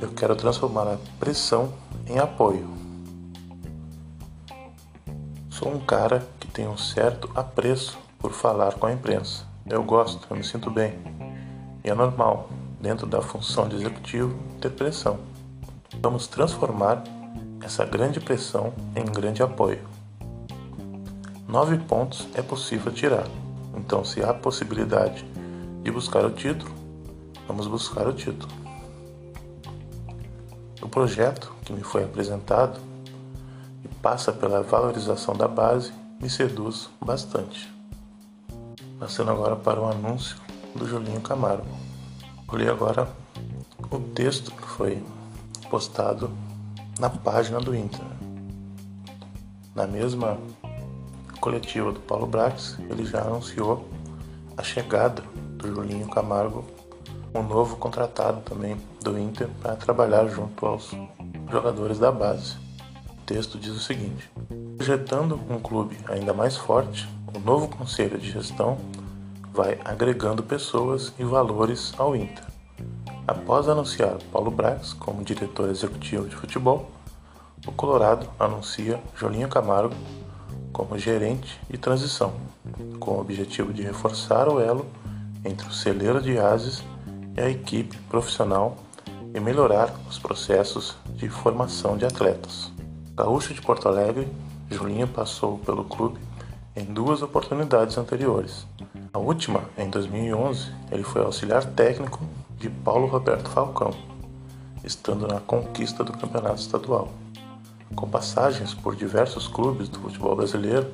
Eu 0.00 0.10
quero 0.12 0.34
transformar 0.34 0.88
a 0.88 0.98
pressão 1.18 1.72
em 2.06 2.18
apoio. 2.18 2.68
Sou 5.48 5.72
um 5.72 5.78
cara 5.78 6.26
que 6.40 6.48
tem 6.48 6.66
um 6.66 6.76
certo 6.76 7.30
apreço 7.34 7.98
por 8.18 8.32
falar 8.32 8.74
com 8.74 8.86
a 8.86 8.92
imprensa. 8.92 9.44
Eu 9.66 9.82
gosto, 9.82 10.26
eu 10.28 10.36
me 10.36 10.42
sinto 10.42 10.70
bem. 10.70 10.98
E 11.84 11.88
é 11.88 11.94
normal, 11.94 12.50
dentro 12.80 13.06
da 13.06 13.22
função 13.22 13.68
de 13.68 13.76
executivo, 13.76 14.34
ter 14.60 14.70
pressão. 14.70 15.18
Vamos 16.00 16.26
transformar 16.26 17.04
essa 17.62 17.84
grande 17.84 18.20
pressão 18.20 18.72
em 18.94 19.04
grande 19.04 19.42
apoio. 19.42 19.80
Nove 21.48 21.78
pontos 21.78 22.28
é 22.34 22.42
possível 22.42 22.92
tirar, 22.92 23.26
então, 23.76 24.04
se 24.04 24.22
há 24.22 24.32
possibilidade 24.34 25.24
de 25.82 25.90
buscar 25.90 26.24
o 26.24 26.30
título, 26.30 26.70
vamos 27.46 27.66
buscar 27.66 28.06
o 28.06 28.12
título. 28.12 28.52
O 30.82 30.88
projeto 30.88 31.52
que 31.64 31.72
me 31.72 31.82
foi 31.82 32.04
apresentado 32.04 32.80
e 33.84 33.88
passa 34.02 34.32
pela 34.32 34.62
valorização 34.62 35.34
da 35.34 35.46
base 35.46 35.92
me 36.20 36.28
seduz 36.28 36.90
bastante. 37.04 37.72
Passando 38.98 39.30
agora 39.30 39.56
para 39.56 39.80
o 39.80 39.88
anúncio 39.88 40.36
do 40.74 40.86
Julinho 40.86 41.20
Camargo. 41.20 41.66
Vou 42.46 42.58
ler 42.58 42.70
agora 42.70 43.08
o 43.90 43.98
texto 43.98 44.50
que 44.52 44.66
foi 44.68 45.02
postado 45.70 46.30
na 47.00 47.08
página 47.08 47.58
do 47.58 47.74
Inter. 47.74 48.04
Na 49.74 49.86
mesma 49.86 50.36
coletiva 51.40 51.90
do 51.90 52.00
Paulo 52.00 52.26
Brax, 52.26 52.78
ele 52.90 53.06
já 53.06 53.22
anunciou 53.22 53.88
a 54.54 54.62
chegada 54.62 55.22
do 55.56 55.66
Julinho 55.74 56.06
Camargo, 56.10 56.62
um 57.34 57.42
novo 57.42 57.76
contratado 57.76 58.42
também 58.42 58.76
do 59.02 59.18
Inter 59.18 59.48
para 59.62 59.76
trabalhar 59.76 60.28
junto 60.28 60.66
aos 60.66 60.90
jogadores 61.50 61.98
da 61.98 62.12
base. 62.12 62.56
O 63.08 63.22
texto 63.24 63.58
diz 63.58 63.72
o 63.72 63.80
seguinte: 63.80 64.30
projetando 64.76 65.40
um 65.48 65.58
clube 65.58 65.96
ainda 66.06 66.34
mais 66.34 66.54
forte, 66.54 67.08
o 67.34 67.38
novo 67.38 67.68
conselho 67.68 68.18
de 68.18 68.30
gestão 68.30 68.76
vai 69.54 69.80
agregando 69.86 70.42
pessoas 70.42 71.14
e 71.18 71.24
valores 71.24 71.94
ao 71.96 72.14
Inter. 72.14 72.49
Após 73.30 73.68
anunciar 73.68 74.18
Paulo 74.32 74.50
Brax 74.50 74.92
como 74.92 75.22
diretor 75.22 75.70
executivo 75.70 76.28
de 76.28 76.34
futebol, 76.34 76.90
o 77.64 77.70
Colorado 77.70 78.28
anuncia 78.36 79.00
Jolinho 79.14 79.48
Camargo 79.48 79.94
como 80.72 80.98
gerente 80.98 81.60
de 81.70 81.78
transição, 81.78 82.32
com 82.98 83.12
o 83.12 83.20
objetivo 83.20 83.72
de 83.72 83.84
reforçar 83.84 84.48
o 84.48 84.58
elo 84.58 84.84
entre 85.44 85.68
o 85.68 85.72
celeiro 85.72 86.20
de 86.20 86.40
ases 86.40 86.82
e 87.36 87.40
a 87.40 87.48
equipe 87.48 87.96
profissional 88.08 88.76
e 89.32 89.38
melhorar 89.38 89.94
os 90.08 90.18
processos 90.18 90.96
de 91.14 91.28
formação 91.28 91.96
de 91.96 92.04
atletas. 92.04 92.72
Gaúcho 93.14 93.54
de 93.54 93.62
Porto 93.62 93.86
Alegre, 93.86 94.26
Julinho 94.68 95.06
passou 95.06 95.58
pelo 95.58 95.84
clube 95.84 96.18
em 96.74 96.84
duas 96.84 97.22
oportunidades 97.22 97.96
anteriores. 97.96 98.66
A 99.12 99.20
última, 99.20 99.60
em 99.78 99.88
2011, 99.88 100.72
ele 100.90 101.04
foi 101.04 101.22
auxiliar 101.22 101.64
técnico 101.64 102.18
de 102.60 102.68
Paulo 102.68 103.06
Roberto 103.06 103.48
Falcão, 103.48 103.90
estando 104.84 105.26
na 105.26 105.40
conquista 105.40 106.04
do 106.04 106.12
campeonato 106.12 106.60
estadual. 106.60 107.08
Com 107.96 108.06
passagens 108.06 108.74
por 108.74 108.94
diversos 108.94 109.48
clubes 109.48 109.88
do 109.88 109.98
futebol 109.98 110.36
brasileiro, 110.36 110.92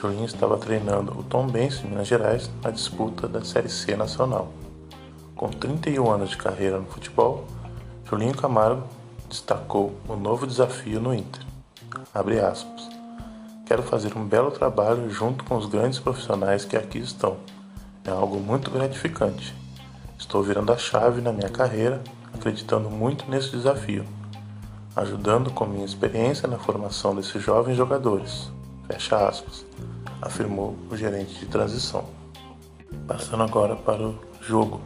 Julinho 0.00 0.24
estava 0.24 0.56
treinando 0.56 1.18
o 1.18 1.24
Tom 1.24 1.48
Benz, 1.48 1.82
Minas 1.82 2.06
Gerais, 2.06 2.48
na 2.62 2.70
disputa 2.70 3.26
da 3.26 3.44
Série 3.44 3.68
C 3.68 3.96
nacional. 3.96 4.52
Com 5.34 5.48
31 5.48 6.08
anos 6.08 6.30
de 6.30 6.36
carreira 6.36 6.78
no 6.78 6.86
futebol, 6.86 7.46
Julinho 8.08 8.36
Camargo 8.36 8.84
destacou 9.28 9.96
o 10.08 10.14
novo 10.14 10.46
desafio 10.46 11.00
no 11.00 11.12
Inter. 11.12 11.42
Aspas. 12.14 12.88
Quero 13.66 13.82
fazer 13.82 14.16
um 14.16 14.24
belo 14.24 14.52
trabalho 14.52 15.10
junto 15.10 15.42
com 15.42 15.56
os 15.56 15.66
grandes 15.66 15.98
profissionais 15.98 16.64
que 16.64 16.76
aqui 16.76 16.98
estão. 16.98 17.38
É 18.04 18.10
algo 18.10 18.38
muito 18.38 18.70
gratificante. 18.70 19.61
Estou 20.22 20.40
virando 20.40 20.72
a 20.72 20.78
chave 20.78 21.20
na 21.20 21.32
minha 21.32 21.48
carreira, 21.48 22.00
acreditando 22.32 22.88
muito 22.88 23.28
nesse 23.28 23.50
desafio, 23.50 24.06
ajudando 24.94 25.50
com 25.50 25.66
minha 25.66 25.84
experiência 25.84 26.46
na 26.46 26.58
formação 26.58 27.12
desses 27.14 27.42
jovens 27.42 27.76
jogadores. 27.76 28.48
Fecha 28.86 29.16
aspas, 29.28 29.66
afirmou 30.22 30.76
o 30.88 30.96
gerente 30.96 31.34
de 31.40 31.46
transição. 31.46 32.04
Passando 33.06 33.42
agora 33.42 33.74
para 33.74 34.00
o 34.00 34.16
jogo, 34.40 34.80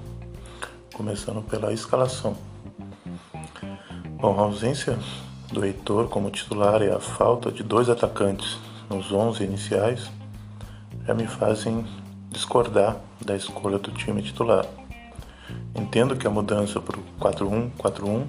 começando 0.95 1.43
pela 1.43 1.71
escalação. 1.71 2.35
Bom, 4.19 4.41
a 4.41 4.43
ausência 4.43 4.99
do 5.53 5.67
Heitor 5.67 6.09
como 6.09 6.31
titular 6.31 6.81
e 6.81 6.91
a 6.91 6.99
falta 6.99 7.53
de 7.53 7.63
dois 7.63 7.91
atacantes 7.91 8.59
nos 8.89 9.13
11 9.13 9.45
iniciais 9.45 10.11
já 11.07 11.13
me 11.13 11.27
fazem 11.27 11.87
discordar 12.31 12.97
da 13.21 13.37
escolha 13.37 13.79
do 13.79 13.93
time 13.93 14.23
titular. 14.23 14.65
Entendo 15.77 16.17
que 16.17 16.27
a 16.27 16.31
mudança 16.31 16.81
para 16.81 16.99
o 16.99 17.03
4-1-4-1 17.21 18.25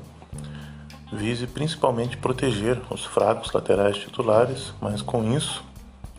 vise 1.13 1.47
principalmente 1.47 2.17
proteger 2.17 2.81
os 2.91 3.05
fracos 3.05 3.53
laterais 3.53 3.95
titulares, 3.97 4.73
mas 4.81 5.01
com 5.01 5.23
isso 5.33 5.63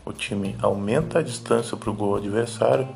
o 0.03 0.11
time 0.11 0.55
aumenta 0.59 1.19
a 1.19 1.21
distância 1.21 1.77
para 1.77 1.91
o 1.91 1.93
gol 1.93 2.15
adversário, 2.15 2.87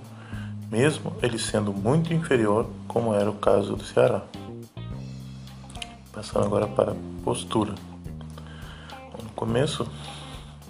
mesmo 0.72 1.16
ele 1.22 1.38
sendo 1.38 1.72
muito 1.72 2.12
inferior, 2.12 2.66
como 2.88 3.14
era 3.14 3.30
o 3.30 3.36
caso 3.36 3.76
do 3.76 3.84
Ceará. 3.84 4.24
Passando 6.12 6.46
agora 6.46 6.66
para 6.66 6.94
a 6.94 6.96
postura. 7.24 7.76
No 9.22 9.30
começo 9.36 9.88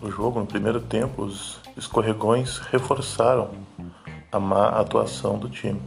do 0.02 0.12
jogo, 0.12 0.41
no 0.41 0.45
primeiro 0.45 0.82
tempo, 0.82 1.23
os 1.23 1.62
escorregões 1.78 2.58
reforçaram 2.58 3.52
a 4.30 4.38
má 4.38 4.67
atuação 4.67 5.38
do 5.38 5.47
time. 5.47 5.82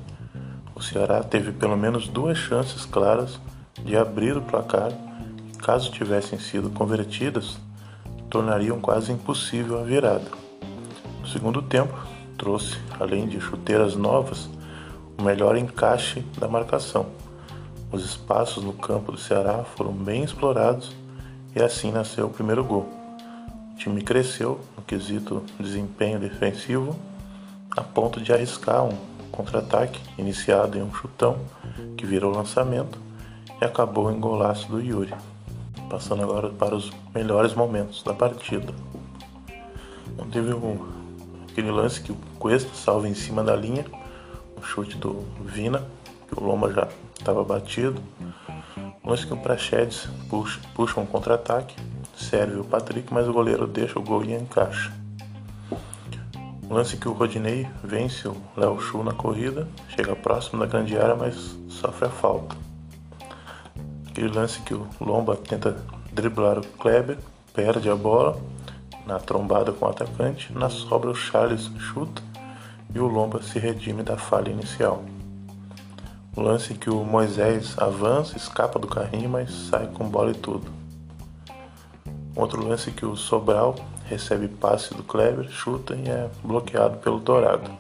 O 0.77 0.83
Ceará 0.83 1.23
teve 1.23 1.53
pelo 1.53 1.75
menos 1.75 2.07
duas 2.07 2.37
chances 2.37 2.85
claras 2.85 3.41
de 3.83 3.97
abrir 3.97 4.37
o 4.37 4.43
placar, 4.43 4.93
e 5.49 5.57
caso 5.57 5.91
tivessem 5.91 6.39
sido 6.39 6.69
convertidas, 6.69 7.57
tornariam 8.29 8.79
quase 8.79 9.11
impossível 9.11 9.81
a 9.81 9.85
virada. 9.85 10.31
O 11.25 11.27
segundo 11.27 11.62
tempo 11.62 11.97
trouxe, 12.37 12.77
além 13.01 13.27
de 13.27 13.41
chuteiras 13.41 13.97
novas, 13.97 14.51
o 15.19 15.23
melhor 15.23 15.57
encaixe 15.57 16.21
da 16.39 16.47
marcação. 16.47 17.07
Os 17.91 18.05
espaços 18.05 18.62
no 18.62 18.75
campo 18.75 19.11
do 19.11 19.19
Ceará 19.19 19.65
foram 19.65 19.93
bem 19.95 20.25
explorados 20.25 20.95
e 21.55 21.62
assim 21.62 21.91
nasceu 21.91 22.27
o 22.27 22.31
primeiro 22.31 22.62
gol. 22.62 22.87
O 23.73 23.77
time 23.79 24.03
cresceu 24.03 24.61
no 24.77 24.83
quesito 24.83 25.43
desempenho 25.59 26.19
defensivo 26.19 26.95
a 27.71 27.81
ponto 27.81 28.21
de 28.21 28.31
arriscar 28.31 28.85
um 28.85 29.15
contra-ataque 29.37 30.01
iniciado 30.18 30.79
em 30.79 30.83
um 30.83 30.92
chutão 30.92 31.38
que 31.96 32.07
virou 32.07 32.33
lançamento 32.33 32.99
e 33.61 33.64
acabou 33.64 34.11
em 34.11 34.18
golaço 34.18 34.68
do 34.68 34.81
Yuri. 34.81 35.14
Passando 35.90 36.22
agora 36.22 36.49
para 36.49 36.75
os 36.75 36.90
melhores 37.14 37.55
momentos 37.55 38.03
da 38.03 38.12
partida. 38.12 38.72
Teve 40.33 40.53
um 40.53 40.96
aquele 41.51 41.70
lance 41.70 42.03
que 42.03 42.12
o 42.12 42.16
Cuesta 42.38 42.75
salva 42.75 43.09
em 43.09 43.14
cima 43.14 43.42
da 43.42 43.57
linha, 43.57 43.87
o 44.59 44.62
chute 44.62 44.96
do 44.99 45.25
Vina, 45.40 45.87
que 46.29 46.38
o 46.38 46.44
Lomba 46.44 46.70
já 46.70 46.88
estava 47.18 47.42
batido. 47.42 48.03
O 49.03 49.11
lance 49.11 49.27
que 49.27 49.33
o 49.33 49.37
Prachedes 49.38 50.07
puxa, 50.29 50.61
puxa 50.75 51.01
um 51.01 51.07
contra-ataque, 51.07 51.75
serve 52.14 52.61
o 52.61 52.64
Patrick, 52.64 53.12
mas 53.12 53.27
o 53.27 53.33
goleiro 53.33 53.66
deixa 53.66 53.99
o 53.99 54.03
gol 54.03 54.22
e 54.25 54.35
encaixa. 54.35 54.92
Lance 56.68 56.96
que 56.96 57.09
o 57.09 57.12
Rodinei 57.12 57.68
vence 57.83 58.26
o 58.26 58.37
Léo 58.57 58.81
Chu 58.81 59.02
na 59.05 59.12
corrida, 59.12 59.68
chega 59.88 60.16
próximo 60.16 60.59
da 60.59 60.66
grande 60.66 60.98
área, 60.98 61.14
mas 61.14 61.57
sofre 61.68 62.07
a 62.07 62.11
falta. 62.11 62.57
Aquele 64.09 64.29
lance 64.29 64.61
que 64.62 64.74
o 64.74 64.88
Lomba 65.00 65.37
tenta 65.37 65.76
driblar 66.12 66.59
o 66.59 66.62
Kleber, 66.62 67.18
perde 67.55 67.88
a 67.88 67.94
bola 67.94 68.37
na 69.07 69.18
trombada 69.20 69.72
com 69.72 69.87
o 69.87 69.88
atacante, 69.88 70.52
na 70.52 70.68
sobra 70.68 71.11
o 71.11 71.14
Charles 71.14 71.70
chuta 71.79 72.20
e 72.92 72.98
o 72.98 73.07
Lomba 73.07 73.42
se 73.42 73.59
redime 73.61 74.02
da 74.02 74.16
falha 74.16 74.50
inicial. 74.50 75.05
O 76.35 76.40
lance 76.40 76.74
que 76.74 76.90
o 76.90 77.05
Moisés 77.05 77.79
avança, 77.79 78.37
escapa 78.37 78.79
do 78.79 78.88
carrinho, 78.88 79.31
mas 79.31 79.50
sai 79.70 79.87
com 79.87 80.09
bola 80.09 80.33
e 80.33 80.35
tudo. 80.35 80.70
Outro 82.35 82.66
lance 82.66 82.90
que 82.90 83.07
o 83.07 83.16
Sobral 83.16 83.76
recebe 84.07 84.49
passe 84.49 84.95
do 84.95 85.03
Kleber, 85.03 85.51
chuta 85.51 85.95
e 85.95 86.09
é 86.09 86.31
bloqueado 86.42 86.99
pelo 86.99 87.19
Dourado. 87.19 87.71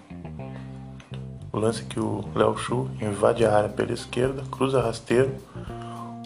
O 1.52 1.58
lance 1.58 1.84
que 1.84 1.98
o 1.98 2.24
Léo 2.34 2.56
Chu 2.56 2.90
invade 3.00 3.44
a 3.44 3.56
área 3.56 3.68
pela 3.68 3.92
esquerda, 3.92 4.42
cruza 4.50 4.82
rasteiro, 4.82 5.34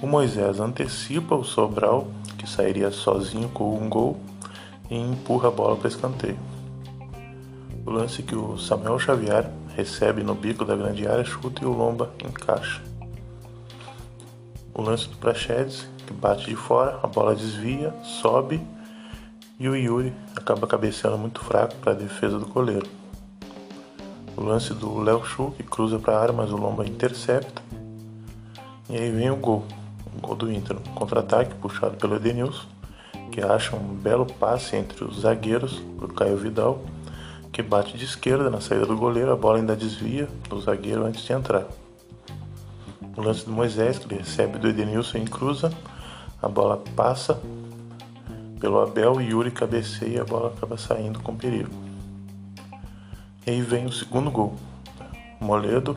o 0.02 0.06
Moisés 0.06 0.58
antecipa 0.58 1.34
o 1.34 1.44
Sobral, 1.44 2.08
que 2.38 2.48
sairia 2.48 2.90
sozinho 2.90 3.48
com 3.50 3.76
um 3.76 3.88
gol, 3.88 4.18
e 4.90 4.96
empurra 4.96 5.48
a 5.48 5.52
bola 5.52 5.76
para 5.76 5.88
escanteio. 5.88 6.38
O 7.86 7.90
lance 7.90 8.22
que 8.22 8.34
o 8.34 8.58
Samuel 8.58 8.98
Xavier 8.98 9.48
recebe 9.76 10.22
no 10.22 10.34
bico 10.34 10.64
da 10.64 10.74
grande 10.74 11.06
área, 11.06 11.24
chuta 11.24 11.62
e 11.62 11.66
o 11.66 11.72
Lomba 11.72 12.10
encaixa. 12.24 12.82
O 14.74 14.82
lance 14.82 15.08
do 15.08 15.16
Prachedes, 15.16 15.86
que 16.06 16.12
bate 16.12 16.46
de 16.46 16.56
fora, 16.56 16.98
a 17.02 17.06
bola 17.06 17.34
desvia, 17.34 17.94
sobe 18.02 18.60
e 19.60 19.68
o 19.68 19.76
Yuri 19.76 20.12
acaba 20.34 20.66
cabeceando 20.66 21.16
muito 21.16 21.40
fraco 21.44 21.76
para 21.76 21.92
a 21.92 21.94
defesa 21.94 22.36
do 22.36 22.46
goleiro. 22.46 22.88
O 24.36 24.42
lance 24.42 24.74
do 24.74 24.98
Léo 25.00 25.24
Chu, 25.24 25.52
que 25.52 25.62
cruza 25.62 25.98
para 25.98 26.16
a 26.16 26.20
área, 26.20 26.32
mas 26.32 26.50
o 26.50 26.56
Lomba 26.56 26.84
intercepta. 26.84 27.62
E 28.88 28.96
aí 28.96 29.10
vem 29.12 29.30
o 29.30 29.36
gol, 29.36 29.64
o 30.16 30.20
gol 30.20 30.34
do 30.34 30.50
Inter, 30.50 30.76
um 30.76 30.94
contra-ataque 30.94 31.54
puxado 31.54 31.96
pelo 31.96 32.16
Edenilson 32.16 32.80
que 33.30 33.40
acha 33.40 33.76
um 33.76 33.94
belo 33.94 34.26
passe 34.26 34.76
entre 34.76 35.04
os 35.04 35.20
zagueiros 35.20 35.80
para 35.96 36.06
o 36.06 36.12
Caio 36.12 36.36
Vidal, 36.36 36.82
que 37.52 37.62
bate 37.62 37.96
de 37.96 38.04
esquerda 38.04 38.50
na 38.50 38.60
saída 38.60 38.86
do 38.86 38.96
goleiro, 38.96 39.32
a 39.32 39.36
bola 39.36 39.58
ainda 39.58 39.76
desvia 39.76 40.28
do 40.48 40.60
zagueiro 40.60 41.04
antes 41.04 41.22
de 41.22 41.32
entrar. 41.32 41.66
O 43.16 43.22
lance 43.22 43.44
do 43.44 43.52
Moisés, 43.52 43.98
que 43.98 44.06
ele 44.06 44.22
recebe 44.22 44.58
do 44.58 44.68
Edenilson 44.68 45.18
em 45.18 45.24
cruza, 45.24 45.72
a 46.42 46.48
bola 46.48 46.82
passa 46.96 47.40
pelo 48.60 48.80
Abel 48.80 49.20
e 49.20 49.30
Yuri 49.30 49.50
cabeceia 49.50 50.18
e 50.18 50.20
a 50.20 50.24
bola 50.24 50.52
acaba 50.54 50.76
saindo 50.76 51.18
com 51.20 51.34
perigo. 51.34 51.70
E 53.46 53.50
aí 53.50 53.62
vem 53.62 53.86
o 53.86 53.92
segundo 53.92 54.30
gol. 54.30 54.54
O 55.40 55.44
Moledo 55.44 55.96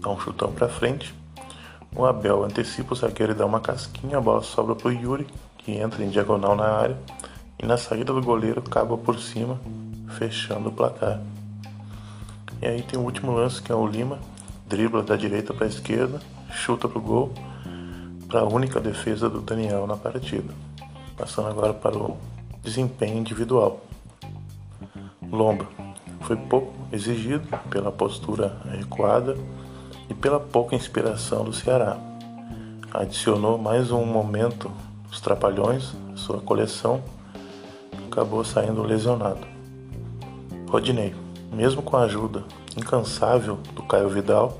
dá 0.00 0.08
um 0.08 0.18
chutão 0.18 0.50
para 0.50 0.68
frente. 0.68 1.14
O 1.94 2.06
Abel 2.06 2.42
antecipa 2.42 2.94
o 2.94 2.96
zagueiro 2.96 3.32
e 3.32 3.34
dá 3.34 3.44
uma 3.44 3.60
casquinha, 3.60 4.16
a 4.16 4.20
bola 4.20 4.42
sobra 4.42 4.74
para 4.74 4.88
o 4.88 4.92
Yuri, 4.92 5.26
que 5.58 5.72
entra 5.72 6.02
em 6.02 6.08
diagonal 6.08 6.56
na 6.56 6.64
área 6.64 6.98
e 7.58 7.66
na 7.66 7.76
saída 7.76 8.12
do 8.12 8.22
goleiro 8.22 8.62
acaba 8.66 8.96
por 8.96 9.18
cima, 9.18 9.60
fechando 10.16 10.70
o 10.70 10.72
placar. 10.72 11.20
E 12.62 12.66
aí 12.66 12.82
tem 12.82 12.98
o 12.98 13.02
último 13.02 13.32
lance 13.32 13.60
que 13.60 13.70
é 13.70 13.74
o 13.74 13.86
Lima, 13.86 14.18
dribla 14.66 15.02
da 15.02 15.16
direita 15.16 15.52
para 15.52 15.66
a 15.66 15.68
esquerda, 15.68 16.20
chuta 16.50 16.88
para 16.88 16.98
o 16.98 17.02
gol, 17.02 17.32
para 18.26 18.40
a 18.40 18.44
única 18.44 18.80
defesa 18.80 19.28
do 19.28 19.40
Daniel 19.40 19.86
na 19.86 19.96
partida. 19.96 20.67
Passando 21.18 21.48
agora 21.48 21.74
para 21.74 21.98
o 21.98 22.16
desempenho 22.62 23.18
individual. 23.18 23.80
Lomba 25.30 25.66
foi 26.28 26.36
pouco 26.36 26.74
exigido 26.92 27.48
pela 27.70 27.90
postura 27.90 28.56
recuada 28.70 29.34
e 30.10 30.14
pela 30.14 30.38
pouca 30.38 30.76
inspiração 30.76 31.42
do 31.42 31.52
Ceará. 31.52 31.96
Adicionou 32.92 33.56
mais 33.58 33.90
um 33.90 34.04
momento 34.04 34.70
os 35.10 35.20
Trapalhões, 35.20 35.92
sua 36.14 36.38
coleção, 36.38 37.02
acabou 38.06 38.44
saindo 38.44 38.82
lesionado. 38.82 39.46
Rodinei, 40.68 41.14
mesmo 41.50 41.80
com 41.80 41.96
a 41.96 42.02
ajuda 42.02 42.44
incansável 42.76 43.56
do 43.74 43.82
Caio 43.82 44.10
Vidal, 44.10 44.58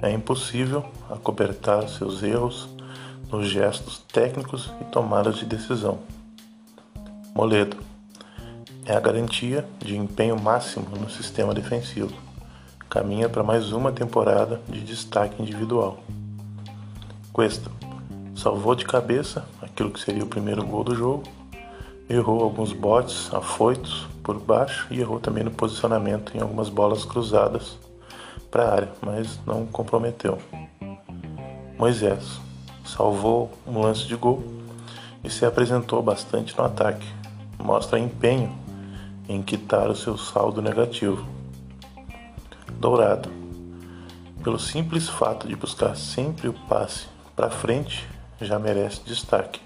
é 0.00 0.10
impossível 0.12 0.84
acobertar 1.10 1.88
seus 1.88 2.22
erros 2.22 2.68
nos 3.32 3.48
gestos 3.48 3.98
técnicos 4.12 4.70
e 4.80 4.84
tomadas 4.84 5.36
de 5.36 5.46
decisão. 5.46 5.98
Moledo 7.34 7.78
é 8.84 8.94
a 8.94 9.00
garantia 9.00 9.66
de 9.78 9.96
empenho 9.96 10.38
máximo 10.38 10.94
no 10.96 11.08
sistema 11.08 11.54
defensivo. 11.54 12.12
Caminha 12.90 13.28
para 13.30 13.42
mais 13.42 13.72
uma 13.72 13.90
temporada 13.90 14.60
de 14.68 14.82
destaque 14.82 15.42
individual. 15.42 15.98
Cuesta 17.32 17.70
salvou 18.34 18.74
de 18.74 18.84
cabeça 18.84 19.46
aquilo 19.62 19.90
que 19.90 20.00
seria 20.00 20.24
o 20.24 20.26
primeiro 20.26 20.64
gol 20.66 20.84
do 20.84 20.94
jogo, 20.94 21.22
errou 22.08 22.42
alguns 22.42 22.72
botes 22.72 23.32
afoitos 23.32 24.06
por 24.22 24.38
baixo 24.38 24.86
e 24.90 25.00
errou 25.00 25.18
também 25.18 25.42
no 25.42 25.50
posicionamento 25.50 26.36
em 26.36 26.40
algumas 26.40 26.68
bolas 26.68 27.04
cruzadas 27.04 27.78
para 28.50 28.64
a 28.64 28.74
área, 28.74 28.92
mas 29.00 29.40
não 29.46 29.64
comprometeu. 29.66 30.38
Moisés 31.78 32.40
salvou 32.96 33.50
um 33.66 33.80
lance 33.80 34.06
de 34.06 34.14
gol 34.14 34.42
e 35.24 35.30
se 35.30 35.44
apresentou 35.46 36.02
bastante 36.02 36.56
no 36.56 36.64
ataque. 36.64 37.06
Mostra 37.58 37.98
empenho 37.98 38.54
em 39.28 39.42
quitar 39.42 39.88
o 39.88 39.96
seu 39.96 40.18
saldo 40.18 40.60
negativo. 40.60 41.26
Dourado, 42.78 43.30
pelo 44.42 44.58
simples 44.58 45.08
fato 45.08 45.46
de 45.48 45.56
buscar 45.56 45.96
sempre 45.96 46.48
o 46.48 46.52
passe 46.52 47.06
para 47.34 47.50
frente 47.50 48.06
já 48.40 48.58
merece 48.58 49.00
destaque. 49.06 49.60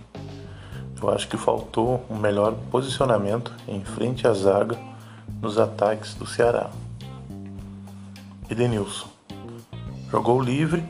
Eu 1.00 1.10
acho 1.10 1.28
que 1.28 1.36
faltou 1.36 2.04
um 2.08 2.16
melhor 2.16 2.54
posicionamento 2.70 3.52
em 3.66 3.84
frente 3.84 4.26
à 4.26 4.32
zaga 4.32 4.78
nos 5.40 5.58
ataques 5.58 6.14
do 6.14 6.26
Ceará. 6.26 6.70
Edenilson 8.48 9.08
jogou 10.10 10.40
livre 10.40 10.84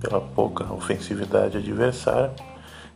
pela 0.00 0.20
pouca 0.20 0.72
ofensividade 0.72 1.56
adversária 1.56 2.32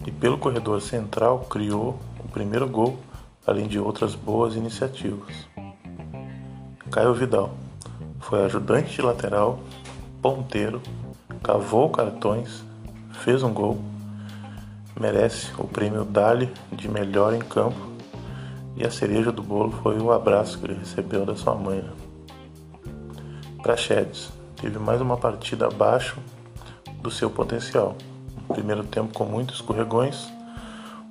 e 0.07 0.11
pelo 0.11 0.39
corredor 0.39 0.81
central 0.81 1.41
criou 1.51 1.99
o 2.19 2.29
primeiro 2.29 2.69
gol, 2.69 2.99
além 3.47 3.67
de 3.67 3.79
outras 3.79 4.15
boas 4.15 4.55
iniciativas. 4.55 5.49
Caio 6.91 7.15
Vidal 7.15 7.55
foi 8.21 8.45
ajudante 8.45 8.95
de 8.95 9.03
lateral, 9.03 9.59
ponteiro, 10.21 10.81
cavou 11.43 11.91
cartões, 11.91 12.65
fez 13.13 13.43
um 13.43 13.53
gol 13.53 13.79
merece 14.99 15.51
o 15.59 15.65
prêmio 15.65 16.05
Dali 16.05 16.49
de 16.71 16.89
melhor 16.89 17.35
em 17.35 17.41
campo 17.41 17.91
E 18.77 18.87
a 18.87 18.91
cereja 18.91 19.33
do 19.33 19.43
bolo 19.43 19.73
foi 19.83 19.99
o 19.99 20.13
abraço 20.13 20.59
que 20.59 20.67
ele 20.67 20.79
recebeu 20.79 21.27
da 21.27 21.35
sua 21.35 21.55
mãe. 21.55 21.83
Né? 21.83 21.91
Praxedes 23.63 24.31
teve 24.61 24.79
mais 24.79 25.01
uma 25.01 25.17
partida 25.17 25.67
abaixo 25.67 26.19
do 27.03 27.11
seu 27.11 27.29
potencial. 27.29 27.97
Um 28.49 28.55
primeiro 28.55 28.85
tempo 28.85 29.13
com 29.13 29.25
muitos 29.25 29.57
escorregões, 29.57 30.29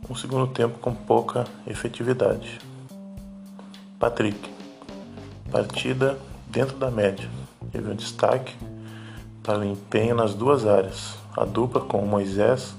um 0.09 0.15
segundo 0.15 0.47
tempo 0.47 0.79
com 0.79 0.93
pouca 0.93 1.45
efetividade. 1.67 2.59
Patrick, 3.99 4.49
partida 5.51 6.17
dentro 6.47 6.77
da 6.77 6.89
média, 6.89 7.29
teve 7.71 7.91
um 7.91 7.95
destaque 7.95 8.55
para 9.43 9.59
o 9.59 9.63
empenho 9.63 10.15
nas 10.15 10.33
duas 10.33 10.65
áreas. 10.65 11.15
A 11.35 11.45
dupla 11.45 11.81
com 11.81 11.99
o 11.99 12.07
Moisés 12.07 12.75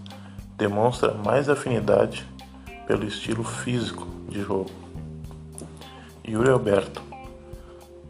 demonstra 0.57 1.13
mais 1.13 1.49
afinidade 1.49 2.27
pelo 2.87 3.05
estilo 3.07 3.45
físico 3.45 4.07
de 4.29 4.43
jogo. 4.43 4.71
Yuri 6.27 6.51
Alberto, 6.51 7.03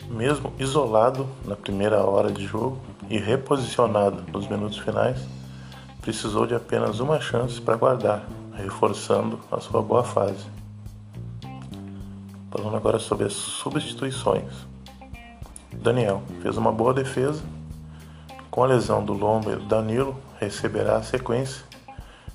mesmo 0.08 0.52
isolado 0.58 1.28
na 1.44 1.56
primeira 1.56 2.04
hora 2.04 2.30
de 2.30 2.44
jogo 2.46 2.80
e 3.08 3.18
reposicionado 3.18 4.24
nos 4.32 4.48
minutos 4.48 4.78
finais, 4.78 5.18
precisou 6.00 6.46
de 6.46 6.54
apenas 6.54 7.00
uma 7.00 7.20
chance 7.20 7.60
para 7.60 7.76
guardar, 7.76 8.26
reforçando 8.54 9.38
a 9.50 9.60
sua 9.60 9.82
boa 9.82 10.02
fase. 10.02 10.44
Falando 12.50 12.76
agora 12.76 12.98
sobre 12.98 13.26
as 13.26 13.32
substituições. 13.32 14.52
Daniel 15.72 16.22
fez 16.42 16.56
uma 16.56 16.70
boa 16.70 16.92
defesa. 16.92 17.42
Com 18.50 18.62
a 18.62 18.66
lesão 18.66 19.02
do 19.02 19.14
lombo, 19.14 19.56
Danilo 19.56 20.16
receberá 20.38 20.96
a 20.96 21.02
sequência 21.02 21.64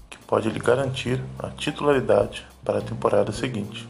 que 0.10 0.18
pode 0.18 0.50
lhe 0.50 0.60
garantir 0.60 1.24
a 1.38 1.50
titularidade 1.50 2.48
para 2.64 2.80
a 2.80 2.82
temporada 2.82 3.32
seguinte. 3.32 3.88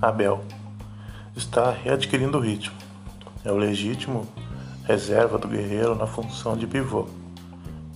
Abel 0.00 0.44
está 1.36 1.70
readquirindo 1.70 2.38
o 2.38 2.40
ritmo. 2.40 2.74
É 3.44 3.52
o 3.52 3.56
legítimo 3.56 4.26
reserva 4.84 5.38
do 5.38 5.46
Guerreiro 5.46 5.94
na 5.94 6.06
função 6.06 6.56
de 6.56 6.66
pivô. 6.66 7.06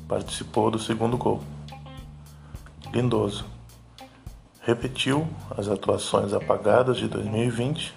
Participou 0.07 0.71
do 0.71 0.79
segundo 0.79 1.17
gol. 1.17 1.41
Lindoso 2.93 3.47
repetiu 4.63 5.27
as 5.57 5.69
atuações 5.69 6.33
apagadas 6.33 6.99
de 6.99 7.09
2020. 7.09 7.95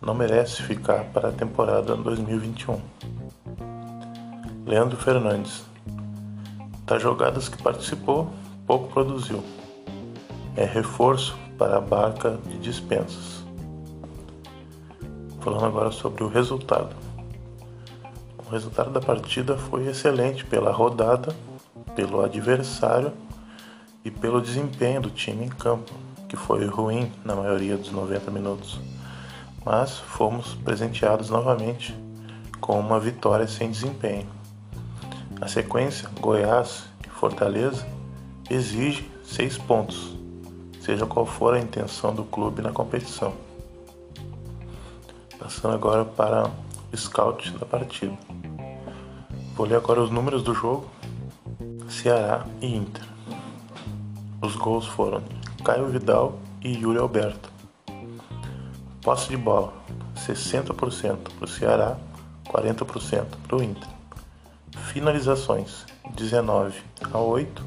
Não 0.00 0.14
merece 0.14 0.62
ficar 0.62 1.04
para 1.04 1.30
a 1.30 1.32
temporada 1.32 1.96
2021. 1.96 2.80
Leandro 4.66 4.96
Fernandes. 4.96 5.64
Das 6.86 7.02
jogadas 7.02 7.48
que 7.48 7.60
participou, 7.62 8.30
pouco 8.66 8.92
produziu. 8.92 9.42
É 10.54 10.64
reforço 10.64 11.36
para 11.58 11.78
a 11.78 11.80
barca 11.80 12.38
de 12.46 12.58
dispensas. 12.58 13.33
Falando 15.44 15.66
agora 15.66 15.90
sobre 15.90 16.24
o 16.24 16.28
resultado. 16.28 16.96
O 18.38 18.50
resultado 18.50 18.88
da 18.88 18.98
partida 18.98 19.58
foi 19.58 19.86
excelente 19.86 20.42
pela 20.42 20.72
rodada, 20.72 21.36
pelo 21.94 22.24
adversário 22.24 23.12
e 24.02 24.10
pelo 24.10 24.40
desempenho 24.40 25.02
do 25.02 25.10
time 25.10 25.44
em 25.44 25.50
campo, 25.50 25.92
que 26.30 26.34
foi 26.34 26.64
ruim 26.64 27.12
na 27.22 27.36
maioria 27.36 27.76
dos 27.76 27.92
90 27.92 28.30
minutos. 28.30 28.80
Mas 29.62 29.98
fomos 29.98 30.54
presenteados 30.54 31.28
novamente 31.28 31.94
com 32.58 32.80
uma 32.80 32.98
vitória 32.98 33.46
sem 33.46 33.70
desempenho. 33.70 34.26
A 35.42 35.46
sequência, 35.46 36.08
Goiás 36.22 36.86
e 37.06 37.10
Fortaleza, 37.10 37.86
exige 38.48 39.10
seis 39.22 39.58
pontos, 39.58 40.16
seja 40.80 41.04
qual 41.04 41.26
for 41.26 41.52
a 41.52 41.60
intenção 41.60 42.14
do 42.14 42.24
clube 42.24 42.62
na 42.62 42.72
competição. 42.72 43.34
Passando 45.38 45.74
agora 45.74 46.04
para 46.04 46.50
o 46.92 46.96
scout 46.96 47.50
da 47.58 47.66
partida. 47.66 48.16
Vou 49.56 49.66
ler 49.66 49.76
agora 49.76 50.02
os 50.02 50.10
números 50.10 50.42
do 50.42 50.54
jogo. 50.54 50.88
Ceará 51.88 52.46
e 52.60 52.74
Inter. 52.74 53.04
Os 54.40 54.56
gols 54.56 54.86
foram 54.86 55.22
Caio 55.64 55.86
Vidal 55.88 56.38
e 56.62 56.72
Yuri 56.72 56.98
Alberto. 56.98 57.50
Posse 59.02 59.28
de 59.28 59.36
bola: 59.36 59.72
60% 60.16 61.18
para 61.36 61.44
o 61.44 61.48
Ceará, 61.48 61.96
40% 62.46 63.26
para 63.46 63.56
o 63.56 63.62
Inter. 63.62 63.88
Finalizações: 64.92 65.84
19 66.16 66.80
a 67.12 67.18
8. 67.18 67.64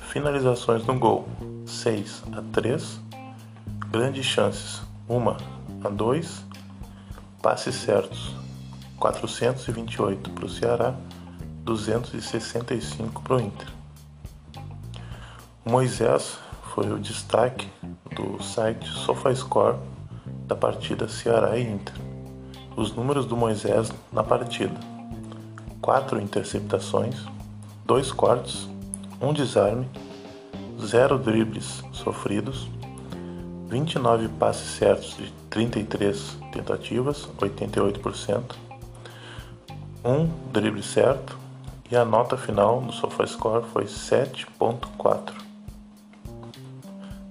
Finalizações 0.00 0.84
no 0.86 0.98
gol: 0.98 1.28
6 1.66 2.24
a 2.32 2.42
3. 2.52 3.00
Grandes 3.90 4.24
chances: 4.24 4.82
1 5.08 5.28
a 5.84 5.88
2 5.90 6.45
Passes 7.46 7.76
certos: 7.76 8.34
428 8.98 10.30
para 10.30 10.46
o 10.46 10.48
Ceará, 10.48 10.96
265 11.62 13.22
para 13.22 13.36
o 13.36 13.40
Inter. 13.40 13.68
Moisés 15.64 16.38
foi 16.74 16.92
o 16.92 16.98
destaque 16.98 17.70
do 18.16 18.42
site 18.42 18.88
SofaScore 18.88 19.78
da 20.48 20.56
partida 20.56 21.08
Ceará 21.08 21.56
e 21.56 21.70
Inter. 21.70 21.94
Os 22.76 22.92
números 22.92 23.26
do 23.26 23.36
Moisés 23.36 23.92
na 24.12 24.24
partida: 24.24 24.74
4 25.80 26.20
interceptações, 26.20 27.24
2 27.84 28.10
cortes, 28.10 28.68
1 29.20 29.32
desarme, 29.32 29.88
0 30.80 31.16
dribles 31.20 31.84
sofridos, 31.92 32.68
29 33.68 34.28
passes 34.28 34.76
certos 34.76 35.16
de 35.16 35.32
33 35.50 36.38
tentativas, 36.52 37.28
88%, 37.36 38.54
um 40.04 40.28
drible 40.52 40.82
certo 40.84 41.36
e 41.90 41.96
a 41.96 42.04
nota 42.04 42.36
final 42.36 42.80
do 42.80 42.92
SofaScore 42.92 43.64
foi 43.72 43.84
7.4. 43.86 45.32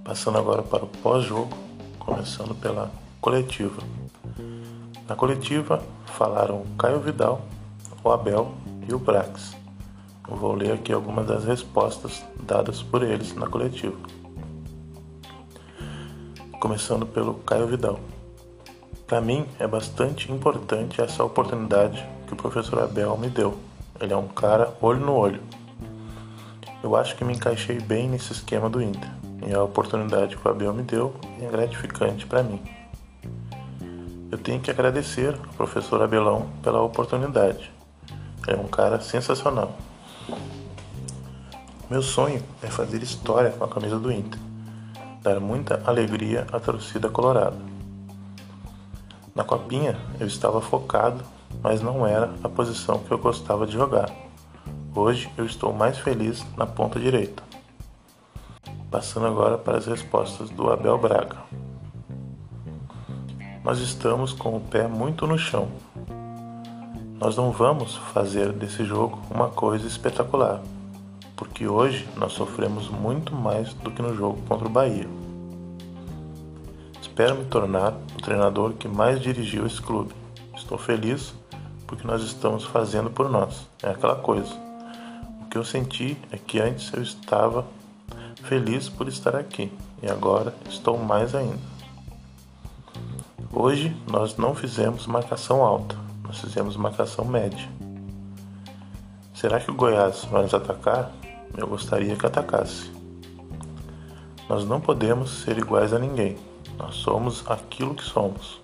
Passando 0.03 0.37
agora 0.37 0.61
para 0.61 0.83
o 0.83 0.87
pós-jogo, 0.87 1.55
começando 1.97 2.53
pela 2.53 2.91
coletiva. 3.21 3.81
Na 5.07 5.15
coletiva 5.15 5.81
falaram 6.05 6.65
Caio 6.77 6.99
Vidal, 6.99 7.45
o 8.03 8.11
Abel 8.11 8.53
e 8.87 8.93
o 8.93 8.99
Brax. 8.99 9.55
Eu 10.29 10.35
vou 10.35 10.53
ler 10.53 10.73
aqui 10.73 10.91
algumas 10.91 11.25
das 11.27 11.45
respostas 11.45 12.23
dadas 12.41 12.83
por 12.83 13.03
eles 13.03 13.33
na 13.35 13.47
coletiva 13.47 14.14
começando 16.65 17.05
pelo 17.05 17.35
Caio 17.35 17.67
Vidal. 17.67 17.99
Para 19.05 19.21
mim 19.21 19.45
é 19.59 19.67
bastante 19.67 20.31
importante 20.31 20.99
essa 20.99 21.23
oportunidade 21.23 22.03
que 22.25 22.33
o 22.33 22.35
professor 22.35 22.79
Abel 22.79 23.15
me 23.19 23.29
deu. 23.29 23.55
Ele 24.01 24.11
é 24.11 24.17
um 24.17 24.27
cara 24.27 24.75
olho 24.81 24.99
no 24.99 25.13
olho. 25.13 25.43
Eu 26.81 26.95
acho 26.95 27.15
que 27.15 27.23
me 27.23 27.35
encaixei 27.35 27.79
bem 27.79 28.09
nesse 28.09 28.33
esquema 28.33 28.67
do 28.67 28.81
Inter 28.81 29.07
e 29.47 29.53
a 29.53 29.61
oportunidade 29.61 30.35
que 30.35 30.47
o 30.47 30.49
Abel 30.49 30.73
me 30.73 30.81
deu 30.81 31.13
é 31.39 31.47
gratificante 31.47 32.25
para 32.25 32.41
mim. 32.41 32.59
Eu 34.31 34.39
tenho 34.39 34.59
que 34.59 34.71
agradecer 34.71 35.35
ao 35.35 35.53
professor 35.53 36.01
Abelão 36.01 36.49
pela 36.63 36.81
oportunidade. 36.81 37.71
É 38.47 38.55
um 38.55 38.67
cara 38.67 38.99
sensacional. 38.99 39.71
Meu 41.87 42.01
sonho 42.01 42.41
é 42.63 42.67
fazer 42.67 43.03
história 43.03 43.51
com 43.51 43.63
a 43.63 43.67
camisa 43.67 43.99
do 43.99 44.11
Inter 44.11 44.39
dar 45.25 45.39
muita 45.39 45.81
alegria 45.87 46.45
à 46.51 46.59
torcida 46.59 47.09
colorada. 47.09 47.57
Na 49.33 49.43
copinha 49.43 49.97
eu 50.19 50.27
estava 50.27 50.61
focado, 50.61 51.23
mas 51.63 51.81
não 51.81 52.05
era 52.05 52.31
a 52.43 52.47
posição 52.47 52.99
que 52.99 53.11
eu 53.11 53.17
gostava 53.17 53.65
de 53.65 53.73
jogar. 53.73 54.11
Hoje 54.93 55.27
eu 55.35 55.43
estou 55.43 55.73
mais 55.73 55.97
feliz 55.97 56.45
na 56.55 56.67
ponta 56.67 56.99
direita. 56.99 57.41
Passando 58.91 59.25
agora 59.25 59.57
para 59.57 59.79
as 59.79 59.87
respostas 59.87 60.51
do 60.51 60.71
Abel 60.71 60.99
Braga. 60.99 61.37
Nós 63.63 63.79
estamos 63.79 64.31
com 64.31 64.55
o 64.55 64.61
pé 64.61 64.87
muito 64.87 65.25
no 65.25 65.39
chão. 65.39 65.69
Nós 67.19 67.35
não 67.35 67.51
vamos 67.51 67.95
fazer 68.13 68.53
desse 68.53 68.85
jogo 68.85 69.19
uma 69.31 69.49
coisa 69.49 69.87
espetacular 69.87 70.61
porque 71.35 71.67
hoje 71.67 72.07
nós 72.15 72.33
sofremos 72.33 72.89
muito 72.89 73.33
mais 73.35 73.73
do 73.73 73.91
que 73.91 74.01
no 74.01 74.15
jogo 74.15 74.41
contra 74.47 74.67
o 74.67 74.71
Bahia. 74.71 75.07
Espero 77.01 77.35
me 77.35 77.45
tornar 77.45 77.93
o 77.93 78.21
treinador 78.21 78.73
que 78.73 78.87
mais 78.87 79.21
dirigiu 79.21 79.65
esse 79.65 79.81
clube. 79.81 80.13
Estou 80.55 80.77
feliz 80.77 81.33
porque 81.87 82.05
nós 82.05 82.21
estamos 82.23 82.63
fazendo 82.63 83.09
por 83.09 83.29
nós. 83.29 83.67
É 83.81 83.89
aquela 83.89 84.15
coisa. 84.15 84.53
O 85.41 85.45
que 85.49 85.57
eu 85.57 85.63
senti 85.63 86.17
é 86.31 86.37
que 86.37 86.59
antes 86.59 86.91
eu 86.93 87.01
estava 87.01 87.65
feliz 88.43 88.89
por 88.89 89.07
estar 89.07 89.35
aqui 89.35 89.71
e 90.01 90.09
agora 90.09 90.53
estou 90.69 90.97
mais 90.97 91.33
ainda. 91.33 91.75
Hoje 93.51 93.95
nós 94.11 94.35
não 94.35 94.53
fizemos 94.53 95.07
marcação 95.07 95.63
alta, 95.63 95.95
nós 96.23 96.39
fizemos 96.39 96.75
marcação 96.75 97.23
média. 97.23 97.69
Será 99.33 99.59
que 99.59 99.71
o 99.71 99.73
Goiás 99.73 100.25
vai 100.25 100.43
nos 100.43 100.53
atacar? 100.53 101.11
Eu 101.57 101.67
gostaria 101.67 102.15
que 102.15 102.25
atacasse. 102.25 102.91
Nós 104.47 104.65
não 104.65 104.79
podemos 104.79 105.41
ser 105.41 105.57
iguais 105.57 105.93
a 105.93 105.99
ninguém. 105.99 106.37
Nós 106.77 106.95
somos 106.95 107.43
aquilo 107.49 107.95
que 107.95 108.03
somos. 108.03 108.61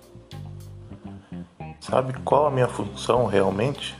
Sabe 1.80 2.12
qual 2.20 2.46
a 2.46 2.50
minha 2.50 2.68
função 2.68 3.26
realmente? 3.26 3.96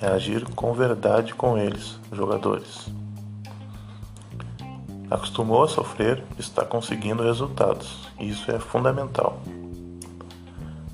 É 0.00 0.08
agir 0.08 0.44
com 0.54 0.72
verdade 0.72 1.34
com 1.34 1.56
eles, 1.56 1.98
jogadores. 2.12 2.86
Acostumou 5.10 5.62
a 5.62 5.68
sofrer, 5.68 6.22
está 6.38 6.64
conseguindo 6.64 7.22
resultados. 7.22 8.08
Isso 8.18 8.50
é 8.50 8.58
fundamental. 8.58 9.38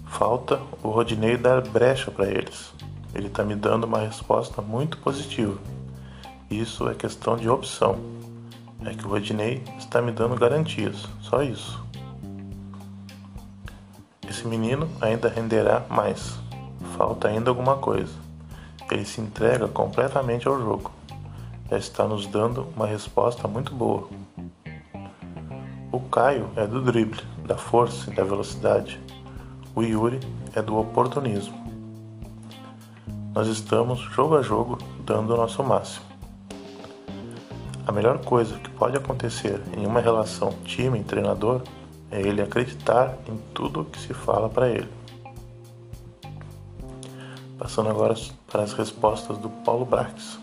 Falta 0.07 0.61
o 0.83 0.91
Rodinei 0.91 1.37
dar 1.37 1.63
brecha 1.63 2.11
para 2.11 2.27
eles. 2.27 2.73
Ele 3.15 3.29
está 3.29 3.43
me 3.43 3.55
dando 3.55 3.85
uma 3.85 3.99
resposta 3.99 4.61
muito 4.61 4.99
positiva. 4.99 5.59
Isso 6.53 6.89
é 6.89 6.95
questão 6.95 7.37
de 7.37 7.49
opção. 7.49 7.99
É 8.85 8.95
que 8.95 9.07
o 9.07 9.09
Rodinei 9.09 9.63
está 9.79 10.03
me 10.03 10.13
dando 10.13 10.37
garantias, 10.37 11.09
só 11.21 11.43
isso. 11.43 11.83
Esse 14.29 14.47
menino 14.47 14.89
ainda 15.01 15.29
renderá 15.29 15.85
mais. 15.89 16.39
Falta 16.97 17.29
ainda 17.29 17.51
alguma 17.51 17.77
coisa. 17.77 18.15
Ele 18.91 19.05
se 19.05 19.21
entrega 19.21 19.67
completamente 19.69 20.47
ao 20.47 20.61
jogo 20.61 20.91
já 21.73 21.79
está 21.79 22.07
nos 22.07 22.27
dando 22.27 22.67
uma 22.77 22.87
resposta 22.87 23.49
muito 23.49 23.75
boa. 23.75 24.07
O 25.91 25.99
Caio 26.01 26.51
é 26.55 26.67
do 26.67 26.83
drible, 26.83 27.23
da 27.47 27.57
força 27.57 28.11
e 28.11 28.15
da 28.15 28.23
velocidade. 28.23 29.01
O 29.75 29.83
Yuri 29.83 30.21
é 30.55 30.61
do 30.61 30.77
oportunismo. 30.77 31.55
Nós 33.35 33.49
estamos 33.49 34.01
jogo 34.01 34.37
a 34.37 34.43
jogo 34.43 34.77
dando 35.07 35.33
o 35.33 35.37
nosso 35.39 35.65
máximo. 35.65 36.12
A 37.85 37.91
melhor 37.91 38.19
coisa 38.25 38.59
que 38.59 38.71
pode 38.71 38.97
acontecer 38.97 39.61
em 39.77 39.85
uma 39.85 40.01
relação 40.01 40.53
time-treinador 40.65 41.63
é 42.13 42.21
ele 42.21 42.41
acreditar 42.41 43.17
em 43.27 43.37
tudo 43.53 43.85
que 43.85 43.99
se 43.99 44.15
fala 44.15 44.49
para 44.49 44.69
ele. 44.69 44.89
Passando 47.59 47.91
agora 47.91 48.15
para 48.47 48.63
as 48.63 48.73
respostas 48.73 49.37
do 49.39 49.49
Paulo 49.49 49.85
Brax. 49.85 50.39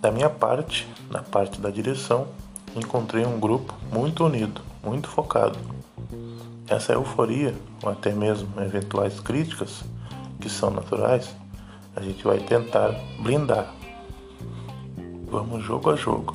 Da 0.00 0.10
minha 0.10 0.30
parte, 0.30 0.88
na 1.10 1.22
parte 1.22 1.60
da 1.60 1.70
direção, 1.70 2.26
encontrei 2.74 3.24
um 3.24 3.38
grupo 3.38 3.74
muito 3.92 4.24
unido, 4.24 4.62
muito 4.82 5.08
focado. 5.08 5.58
Essa 6.66 6.94
euforia, 6.94 7.54
ou 7.82 7.90
até 7.90 8.12
mesmo 8.12 8.48
eventuais 8.60 9.20
críticas, 9.20 9.84
que 10.40 10.48
são 10.48 10.70
naturais, 10.70 11.34
a 11.94 12.00
gente 12.00 12.24
vai 12.24 12.38
tentar 12.38 12.92
blindar. 13.20 13.79
Vamos 15.30 15.62
jogo 15.62 15.90
a 15.90 15.94
jogo. 15.94 16.34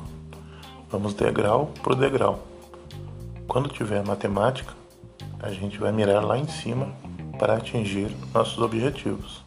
Vamos 0.90 1.12
degrau 1.12 1.66
por 1.82 1.94
degrau. 1.94 2.40
Quando 3.46 3.68
tiver 3.68 4.02
matemática, 4.02 4.72
a 5.38 5.50
gente 5.50 5.76
vai 5.76 5.92
mirar 5.92 6.24
lá 6.24 6.38
em 6.38 6.48
cima 6.48 6.88
para 7.38 7.58
atingir 7.58 8.10
nossos 8.32 8.56
objetivos. 8.58 9.44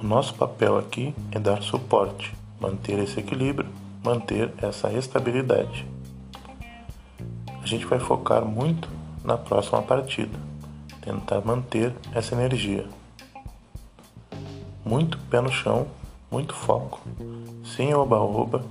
O 0.00 0.02
nosso 0.02 0.34
papel 0.34 0.78
aqui 0.78 1.14
é 1.30 1.38
dar 1.38 1.62
suporte, 1.62 2.34
manter 2.58 2.98
esse 3.00 3.20
equilíbrio, 3.20 3.68
manter 4.02 4.50
essa 4.56 4.90
estabilidade. 4.90 5.86
A 7.62 7.66
gente 7.66 7.84
vai 7.84 7.98
focar 7.98 8.46
muito 8.46 8.88
na 9.22 9.36
próxima 9.36 9.82
partida, 9.82 10.38
tentar 11.02 11.42
manter 11.42 11.94
essa 12.14 12.34
energia. 12.34 12.86
Muito 14.82 15.18
pé 15.30 15.42
no 15.42 15.52
chão, 15.52 15.86
muito 16.32 16.54
foco, 16.54 16.98
sem 17.76 17.94
oba-oba, 17.94 18.62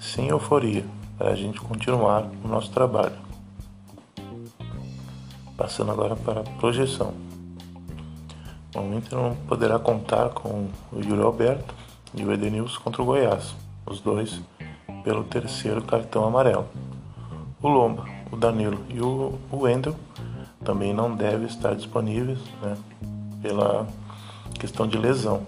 sem 0.00 0.28
euforia, 0.28 0.84
para 1.16 1.30
a 1.30 1.34
gente 1.34 1.60
continuar 1.60 2.26
o 2.44 2.48
nosso 2.48 2.70
trabalho. 2.72 3.14
Passando 5.56 5.92
agora 5.92 6.16
para 6.16 6.40
a 6.40 6.44
projeção. 6.58 7.14
O 8.74 8.94
Inter 8.94 9.16
não 9.16 9.36
poderá 9.46 9.78
contar 9.78 10.30
com 10.30 10.68
o 10.90 10.98
Yuri 10.98 11.22
Alberto 11.22 11.74
e 12.14 12.24
o 12.24 12.32
Edenilson 12.32 12.80
contra 12.80 13.02
o 13.02 13.04
Goiás, 13.04 13.54
os 13.86 14.00
dois 14.00 14.40
pelo 15.04 15.22
terceiro 15.24 15.82
cartão 15.82 16.24
amarelo. 16.24 16.66
O 17.62 17.68
Lomba, 17.68 18.04
o 18.30 18.36
Danilo 18.36 18.80
e 18.88 19.00
o 19.00 19.38
Wendel 19.52 19.94
também 20.64 20.92
não 20.92 21.14
devem 21.14 21.46
estar 21.46 21.74
disponíveis 21.74 22.40
né, 22.60 22.76
pela 23.40 23.86
questão 24.58 24.88
de 24.88 24.98
lesão. 24.98 25.42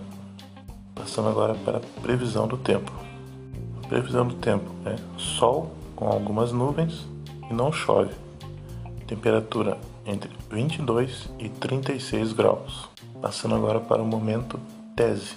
Passando 0.95 1.29
agora 1.29 1.55
para 1.55 1.79
a 1.79 2.01
previsão 2.01 2.47
do 2.47 2.57
tempo. 2.57 2.93
Previsão 3.89 4.27
do 4.27 4.37
tempo 4.37 4.71
é 4.87 4.97
sol 5.19 5.75
com 5.97 6.09
algumas 6.09 6.53
nuvens 6.53 7.07
e 7.51 7.53
não 7.53 7.73
chove. 7.73 8.15
Temperatura 9.07 9.77
entre 10.07 10.31
22 10.51 11.29
e 11.39 11.49
36 11.49 12.33
graus. 12.33 12.89
Passando 13.21 13.57
agora 13.57 13.81
para 13.81 14.03
o 14.03 14.07
momento 14.07 14.59
tese. 14.95 15.35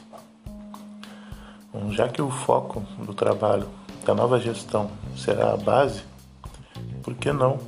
Bom, 1.73 1.91
já 1.91 2.07
que 2.07 2.21
o 2.21 2.29
foco 2.29 2.81
do 2.99 3.13
trabalho 3.13 3.67
da 4.05 4.13
nova 4.13 4.39
gestão 4.39 4.89
será 5.15 5.53
a 5.53 5.57
base, 5.57 6.03
por 7.03 7.13
que 7.15 7.31
não 7.31 7.59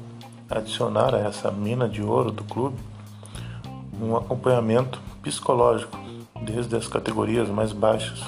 adicionar 0.49 1.13
a 1.13 1.19
essa 1.19 1.51
mina 1.51 1.89
de 1.89 2.01
ouro 2.01 2.31
do 2.31 2.43
clube 2.43 2.77
um 4.01 4.15
acompanhamento 4.15 5.01
psicológico 5.21 5.98
desde 6.41 6.75
as 6.75 6.87
categorias 6.87 7.49
mais 7.49 7.71
baixas, 7.71 8.23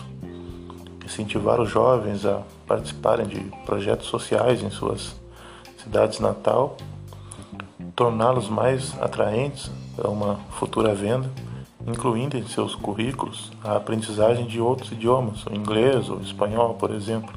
incentivar 1.06 1.60
os 1.60 1.70
jovens 1.70 2.26
a 2.26 2.42
participarem 2.68 3.26
de 3.26 3.40
projetos 3.66 4.08
sociais 4.08 4.62
em 4.62 4.70
suas 4.70 5.16
cidades 5.78 6.20
natal, 6.20 6.78
torná-los 7.96 8.50
mais 8.50 9.00
atraentes 9.02 9.72
para 9.96 10.10
uma 10.10 10.36
futura 10.52 10.94
venda 10.94 11.30
incluindo 11.88 12.38
em 12.38 12.46
seus 12.48 12.76
currículos 12.76 13.52
a 13.64 13.76
aprendizagem 13.76 14.46
de 14.46 14.60
outros 14.60 14.92
idiomas, 14.92 15.46
o 15.46 15.54
inglês 15.54 16.10
ou 16.10 16.22
espanhol, 16.22 16.76
por 16.76 16.92
exemplo. 16.92 17.34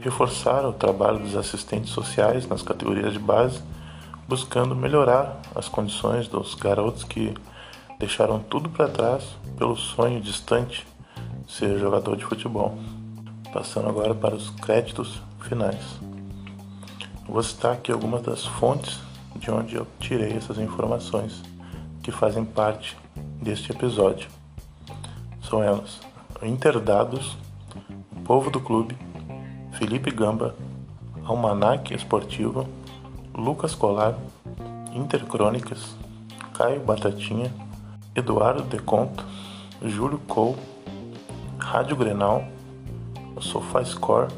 Reforçar 0.00 0.64
o 0.66 0.72
trabalho 0.72 1.20
dos 1.20 1.36
assistentes 1.36 1.90
sociais 1.90 2.46
nas 2.46 2.62
categorias 2.62 3.12
de 3.12 3.18
base, 3.18 3.60
buscando 4.28 4.74
melhorar 4.74 5.40
as 5.54 5.68
condições 5.68 6.26
dos 6.28 6.54
garotos 6.54 7.04
que 7.04 7.34
deixaram 8.02 8.40
tudo 8.40 8.68
para 8.68 8.88
trás 8.88 9.22
pelo 9.56 9.76
sonho 9.76 10.20
distante 10.20 10.84
de 11.46 11.52
ser 11.52 11.78
jogador 11.78 12.16
de 12.16 12.24
futebol. 12.24 12.76
Passando 13.52 13.88
agora 13.88 14.12
para 14.12 14.34
os 14.34 14.50
créditos 14.50 15.22
finais. 15.42 16.00
Vou 17.28 17.40
citar 17.44 17.74
aqui 17.74 17.92
algumas 17.92 18.22
das 18.22 18.44
fontes 18.44 18.98
de 19.36 19.52
onde 19.52 19.76
eu 19.76 19.86
tirei 20.00 20.32
essas 20.32 20.58
informações 20.58 21.44
que 22.02 22.10
fazem 22.10 22.44
parte 22.44 22.96
deste 23.40 23.70
episódio. 23.70 24.28
São 25.40 25.62
elas: 25.62 26.00
Interdados, 26.42 27.36
O 28.10 28.20
Povo 28.22 28.50
do 28.50 28.58
Clube, 28.58 28.98
Felipe 29.74 30.10
Gamba, 30.10 30.56
Almanac 31.24 31.94
Esportivo, 31.94 32.68
Lucas 33.32 33.76
Colar, 33.76 34.18
Intercrônicas, 34.92 35.94
Caio 36.52 36.80
Batatinha, 36.80 37.52
Eduardo 38.14 38.62
Deconto, 38.62 39.24
Júlio 39.82 40.18
Cole, 40.28 40.56
Rádio 41.58 41.96
Grenal, 41.96 42.44
SofaScore, 43.40 44.28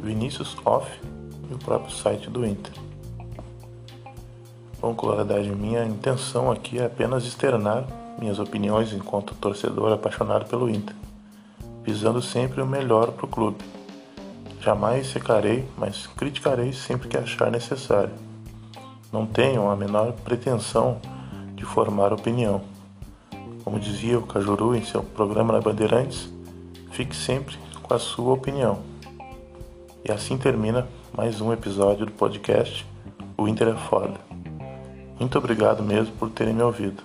Vinícius 0.00 0.56
Off 0.64 0.90
e 1.48 1.54
o 1.54 1.58
próprio 1.58 1.94
site 1.94 2.28
do 2.28 2.44
Inter. 2.44 2.72
Com 4.80 4.94
claridade 4.94 5.48
minha 5.50 5.84
intenção 5.84 6.50
aqui 6.50 6.78
é 6.78 6.86
apenas 6.86 7.24
externar 7.24 7.84
minhas 8.18 8.38
opiniões 8.38 8.92
enquanto 8.92 9.34
torcedor 9.34 9.92
apaixonado 9.92 10.46
pelo 10.46 10.68
Inter, 10.68 10.94
visando 11.84 12.20
sempre 12.20 12.60
o 12.60 12.66
melhor 12.66 13.12
para 13.12 13.26
o 13.26 13.28
clube. 13.28 13.64
Jamais 14.60 15.06
secarei, 15.06 15.64
mas 15.78 16.06
criticarei 16.06 16.72
sempre 16.72 17.08
que 17.08 17.16
achar 17.16 17.50
necessário. 17.50 18.12
Não 19.12 19.24
tenho 19.24 19.70
a 19.70 19.76
menor 19.76 20.12
pretensão 20.24 21.00
de 21.54 21.64
formar 21.64 22.12
opinião. 22.12 22.73
Como 23.64 23.80
dizia 23.80 24.18
o 24.18 24.26
Cajuru 24.26 24.74
em 24.74 24.84
seu 24.84 25.02
programa 25.02 25.54
na 25.54 25.60
Bandeirantes, 25.60 26.30
fique 26.92 27.16
sempre 27.16 27.56
com 27.82 27.94
a 27.94 27.98
sua 27.98 28.34
opinião. 28.34 28.80
E 30.04 30.12
assim 30.12 30.36
termina 30.36 30.86
mais 31.16 31.40
um 31.40 31.50
episódio 31.50 32.04
do 32.04 32.12
podcast 32.12 32.86
O 33.38 33.48
Inter 33.48 33.68
é 33.68 33.74
Foda. 33.74 34.20
Muito 35.18 35.38
obrigado 35.38 35.82
mesmo 35.82 36.14
por 36.16 36.28
terem 36.28 36.52
me 36.52 36.62
ouvido. 36.62 37.02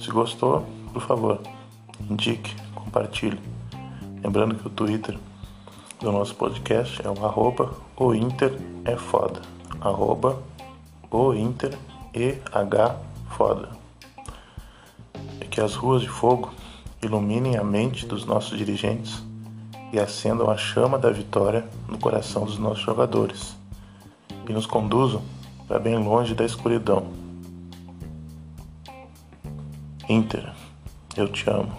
Se 0.00 0.10
gostou, 0.10 0.64
por 0.94 1.02
favor, 1.02 1.40
indique, 2.08 2.56
compartilhe. 2.74 3.38
Lembrando 4.24 4.54
que 4.54 4.66
o 4.66 4.70
Twitter 4.70 5.18
do 6.00 6.10
nosso 6.10 6.34
podcast 6.36 7.06
é 7.06 7.10
o 7.10 7.24
arroba 7.24 7.74
o 7.98 8.14
Inter 8.14 8.56
é 8.84 8.96
foda. 8.96 9.42
Arroba 9.80 10.42
o 11.10 11.34
Inter 11.34 11.76
EH 12.14 12.96
foda. 13.28 13.85
Que 15.56 15.62
as 15.62 15.74
ruas 15.74 16.02
de 16.02 16.08
fogo 16.10 16.50
iluminem 17.00 17.56
a 17.56 17.64
mente 17.64 18.04
dos 18.04 18.26
nossos 18.26 18.58
dirigentes 18.58 19.24
e 19.90 19.98
acendam 19.98 20.50
a 20.50 20.56
chama 20.58 20.98
da 20.98 21.10
vitória 21.10 21.66
no 21.88 21.96
coração 21.96 22.44
dos 22.44 22.58
nossos 22.58 22.84
jogadores 22.84 23.56
e 24.46 24.52
nos 24.52 24.66
conduzam 24.66 25.22
para 25.66 25.78
bem 25.78 25.96
longe 25.96 26.34
da 26.34 26.44
escuridão. 26.44 27.06
Inter, 30.06 30.52
eu 31.16 31.26
te 31.26 31.48
amo. 31.48 31.72